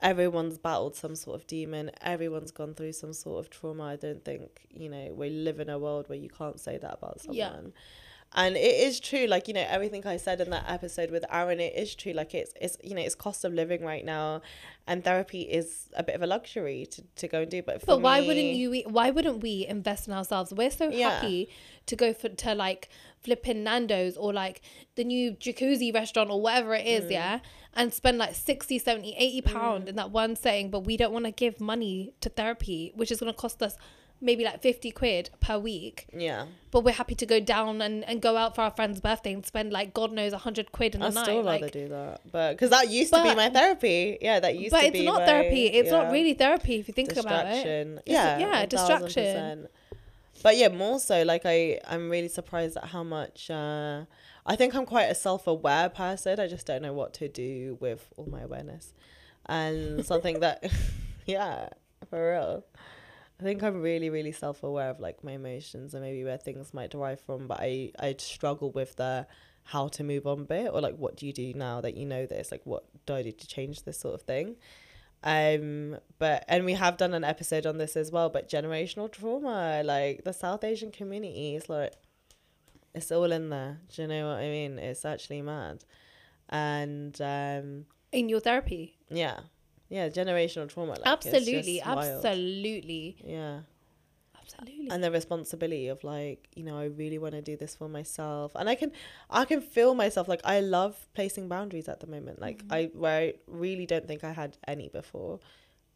[0.00, 1.90] everyone's battled some sort of demon.
[2.00, 3.84] Everyone's gone through some sort of trauma.
[3.84, 6.94] I don't think, you know, we live in a world where you can't say that
[6.94, 7.36] about someone.
[7.36, 7.56] Yeah.
[8.38, 11.58] And it is true, like, you know, everything I said in that episode with Aaron,
[11.58, 12.12] it is true.
[12.12, 14.42] Like it's it's you know, it's cost of living right now
[14.86, 17.62] and therapy is a bit of a luxury to, to go and do.
[17.62, 20.90] But for but why me- wouldn't you why wouldn't we invest in ourselves we're so
[20.90, 21.10] Yeah.
[21.10, 21.48] happy
[21.86, 22.88] to go for to like
[23.22, 24.60] flipping nando's or like
[24.96, 27.10] the new jacuzzi restaurant or whatever it is, Mm.
[27.12, 27.38] yeah
[27.74, 31.24] and spend like 60 70 80 pound in that one setting but we don't want
[31.24, 33.76] to give money to therapy which is going to cost us
[34.20, 36.46] maybe like 50 quid per week Yeah.
[36.70, 39.44] but we're happy to go down and, and go out for our friend's birthday and
[39.44, 41.10] spend like god knows 100 quid in the night.
[41.10, 42.20] I'd night still rather like do that.
[42.32, 44.18] But because that used to be my therapy.
[44.20, 44.88] Yeah, that used to be.
[44.90, 46.02] but it's not my- therapy it's yeah.
[46.02, 47.66] not really therapy if you think about it.
[47.66, 48.68] It's- Yeah, yeah, 1000%.
[48.68, 49.68] distraction.
[50.42, 54.04] But yeah, more so like I I'm really surprised at how much uh
[54.46, 56.38] I think I'm quite a self-aware person.
[56.38, 58.94] I just don't know what to do with all my awareness.
[59.46, 60.64] And something that
[61.26, 61.68] yeah,
[62.08, 62.64] for real.
[63.40, 66.90] I think I'm really really self-aware of like my emotions and maybe where things might
[66.90, 69.26] derive from, but I I struggle with the
[69.64, 72.24] how to move on bit or like what do you do now that you know
[72.24, 74.56] this like what do I do to change this sort of thing
[75.24, 79.82] um but and we have done an episode on this as well but generational trauma
[79.84, 81.94] like the south asian community is like
[82.94, 83.80] It's all in there.
[83.92, 84.78] Do you know what I mean?
[84.78, 85.84] It's actually mad.
[86.48, 88.96] And um, In your therapy.
[89.10, 89.40] yeah,
[89.88, 90.92] yeah, generational trauma.
[90.92, 91.80] Like, it's absolutely.
[91.84, 92.24] wild.
[92.24, 93.16] Absolutely.
[93.24, 93.60] Yeah.
[94.40, 94.88] Absolutely.
[94.90, 98.52] and the responsibility of like you know i really want to do this for myself
[98.54, 98.92] and i can
[99.28, 102.72] i can feel myself like i love placing boundaries at the moment like Mm-hmm.
[102.72, 105.40] i where i really don't think i had any before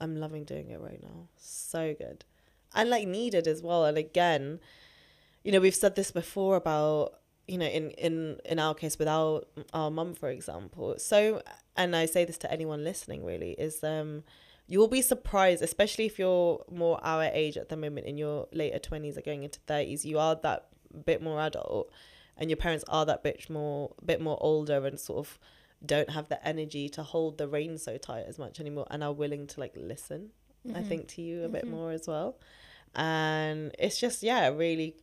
[0.00, 2.24] i'm loving doing it right now so good
[2.74, 4.58] and like needed as well and again
[5.44, 7.19] you know we've said this before about
[7.50, 9.42] you know in in in our case with our
[9.72, 10.94] our mum for example.
[10.98, 11.42] So
[11.76, 14.22] and i say this to anyone listening really is um
[14.66, 18.78] you'll be surprised, especially if you're more our age at the moment in your later
[18.78, 20.68] 20s or going into 30s, you are that
[21.04, 21.90] bit more adult
[22.36, 25.38] and your parents are that bit more bit more older and sort of
[25.84, 29.12] don't have the energy to hold the reins so tight as much anymore and are
[29.12, 30.30] willing to like listen
[30.74, 32.38] i think to you a bit more as well.
[32.94, 34.96] And it's just yeah really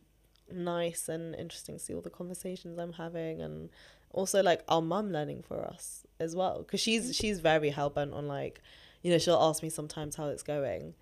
[0.52, 3.68] nice and interesting to see all the conversations i'm having and
[4.12, 7.14] also like our mum learning for us as well because she's mm.
[7.14, 8.60] she's very hell-bent on like
[9.02, 10.94] you know she'll ask me sometimes how it's going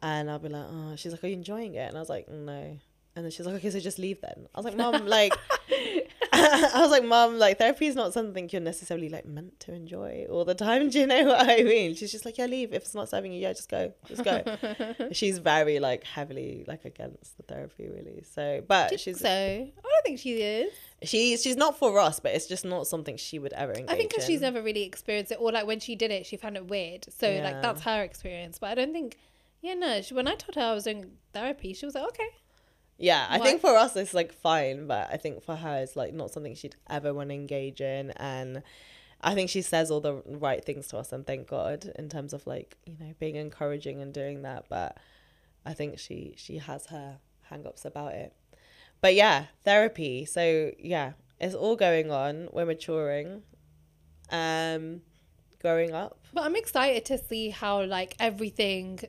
[0.00, 1.88] and i'll be like oh she's like are you enjoying it?
[1.88, 2.78] And i was like no.
[3.14, 4.46] And then she's like okay so just leave then.
[4.54, 5.34] I was like mum like
[6.74, 10.26] i was like mum like therapy is not something you're necessarily like meant to enjoy
[10.30, 12.82] all the time do you know what i mean she's just like yeah leave if
[12.82, 14.42] it's not serving you yeah just go just go
[15.12, 19.28] she's very like heavily like against the therapy really so but she's so.
[19.28, 20.72] I don't think she is.
[21.02, 23.96] she she's not for us but it's just not something she would ever engage I
[23.96, 26.56] think because she's never really experienced it, or like when she did it, she found
[26.56, 27.06] it weird.
[27.18, 27.44] So Yeah.
[27.44, 28.58] like that's her experience.
[28.58, 29.18] But I don't think,
[29.60, 30.00] yeah, no.
[30.00, 32.28] She, when I told her I was doing therapy, she was like, okay.
[33.02, 33.46] Yeah, I What?
[33.46, 36.54] think for us it's like fine, but I think for her it's like not something
[36.54, 38.62] she'd ever want to engage in, and
[39.20, 42.32] I think she says all the right things to us, and thank God in terms
[42.32, 44.66] of like you know being encouraging and doing that.
[44.68, 44.98] But
[45.66, 47.18] I think she she has her
[47.50, 48.32] hang-ups about it.
[49.00, 50.24] But yeah, therapy.
[50.24, 52.48] So yeah, it's all going on.
[52.52, 53.42] We're maturing,
[54.30, 55.02] um,
[55.60, 56.18] growing up.
[56.32, 59.00] But I'm excited to see how like everything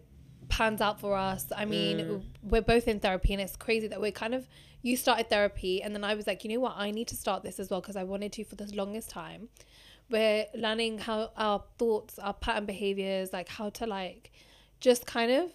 [0.57, 1.43] pans out for us.
[1.55, 2.23] I mean, Mm.
[2.51, 4.47] we're both in therapy, and it's crazy that we're kind of.
[4.85, 6.73] You started therapy, and then I was like, you know what?
[6.77, 9.49] I need to start this as well because I wanted to for the longest time.
[10.09, 14.31] We're learning how our thoughts, our pattern behaviors, like how to like
[14.81, 15.45] just kind of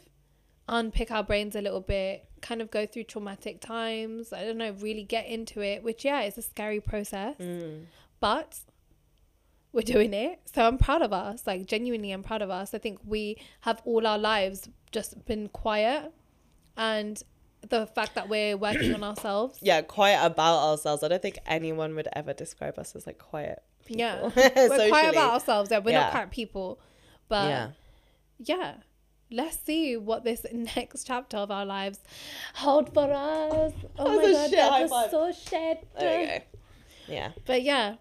[0.69, 4.33] unpick our brains a little bit, kind of go through traumatic times.
[4.33, 7.85] I don't know, really get into it, which yeah, it's a scary process, Mm.
[8.21, 8.61] but
[9.73, 10.41] we're doing it.
[10.55, 11.47] So I'm proud of us.
[11.47, 12.75] Like genuinely I'm proud of us.
[12.75, 16.13] I think we have all our lives just been quiet
[16.77, 17.23] and
[17.69, 19.59] the fact that we're working on ourselves.
[19.61, 21.03] Yeah, quiet about ourselves.
[21.03, 23.63] I don't think anyone would ever describe us as like quiet.
[23.85, 24.01] People.
[24.01, 24.23] Yeah.
[24.35, 25.71] We're quiet about ourselves.
[25.71, 26.01] Yeah, we're Yeah.
[26.01, 26.79] not quiet people.
[27.29, 27.71] But yeah.
[28.39, 28.75] yeah.
[29.31, 32.01] Let's see what this next chapter of our lives
[32.55, 33.73] hold for us.
[33.99, 35.89] Oh That my god, shit that was so shit.
[35.99, 37.13] There go.
[37.13, 37.33] Yeah.
[37.47, 37.97] But yeah,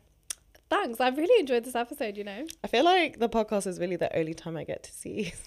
[0.70, 1.00] thanks.
[1.00, 2.18] I've really enjoyed this episode.
[2.18, 4.92] You know, I feel like the podcast is really the only time I get to
[4.92, 5.34] see.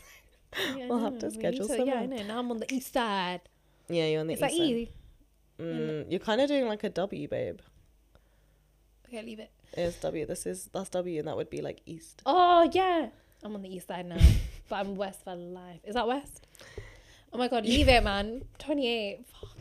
[0.76, 1.26] Yeah, We'll have to.
[1.28, 2.22] We schedule some Yeah, I know.
[2.24, 3.40] Now I'm on the east side.
[3.88, 4.60] yeah, you're on the east that side.
[4.60, 4.92] easy?
[5.60, 7.60] Mm, you're kind of doing like a W, babe.
[9.06, 9.52] Okay, leave it.
[9.74, 10.26] It's W.
[10.26, 12.22] This is that's W, and that would be like east.
[12.26, 13.10] Oh yeah,
[13.44, 14.16] I'm on the east side now,
[14.68, 15.78] but I'm west for life.
[15.84, 16.48] Is that west?
[17.32, 18.42] Oh my god, leave it, man.
[18.58, 19.24] 28.
[19.40, 19.56] Fuck.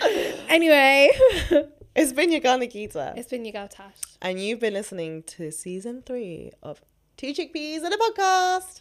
[0.48, 1.10] Anyway,
[1.96, 3.94] It's been your Ghana Gita, it's been your girl Tash.
[4.20, 6.80] and you've been listening to season three of
[7.16, 8.80] Two Chickpeas and a podcast.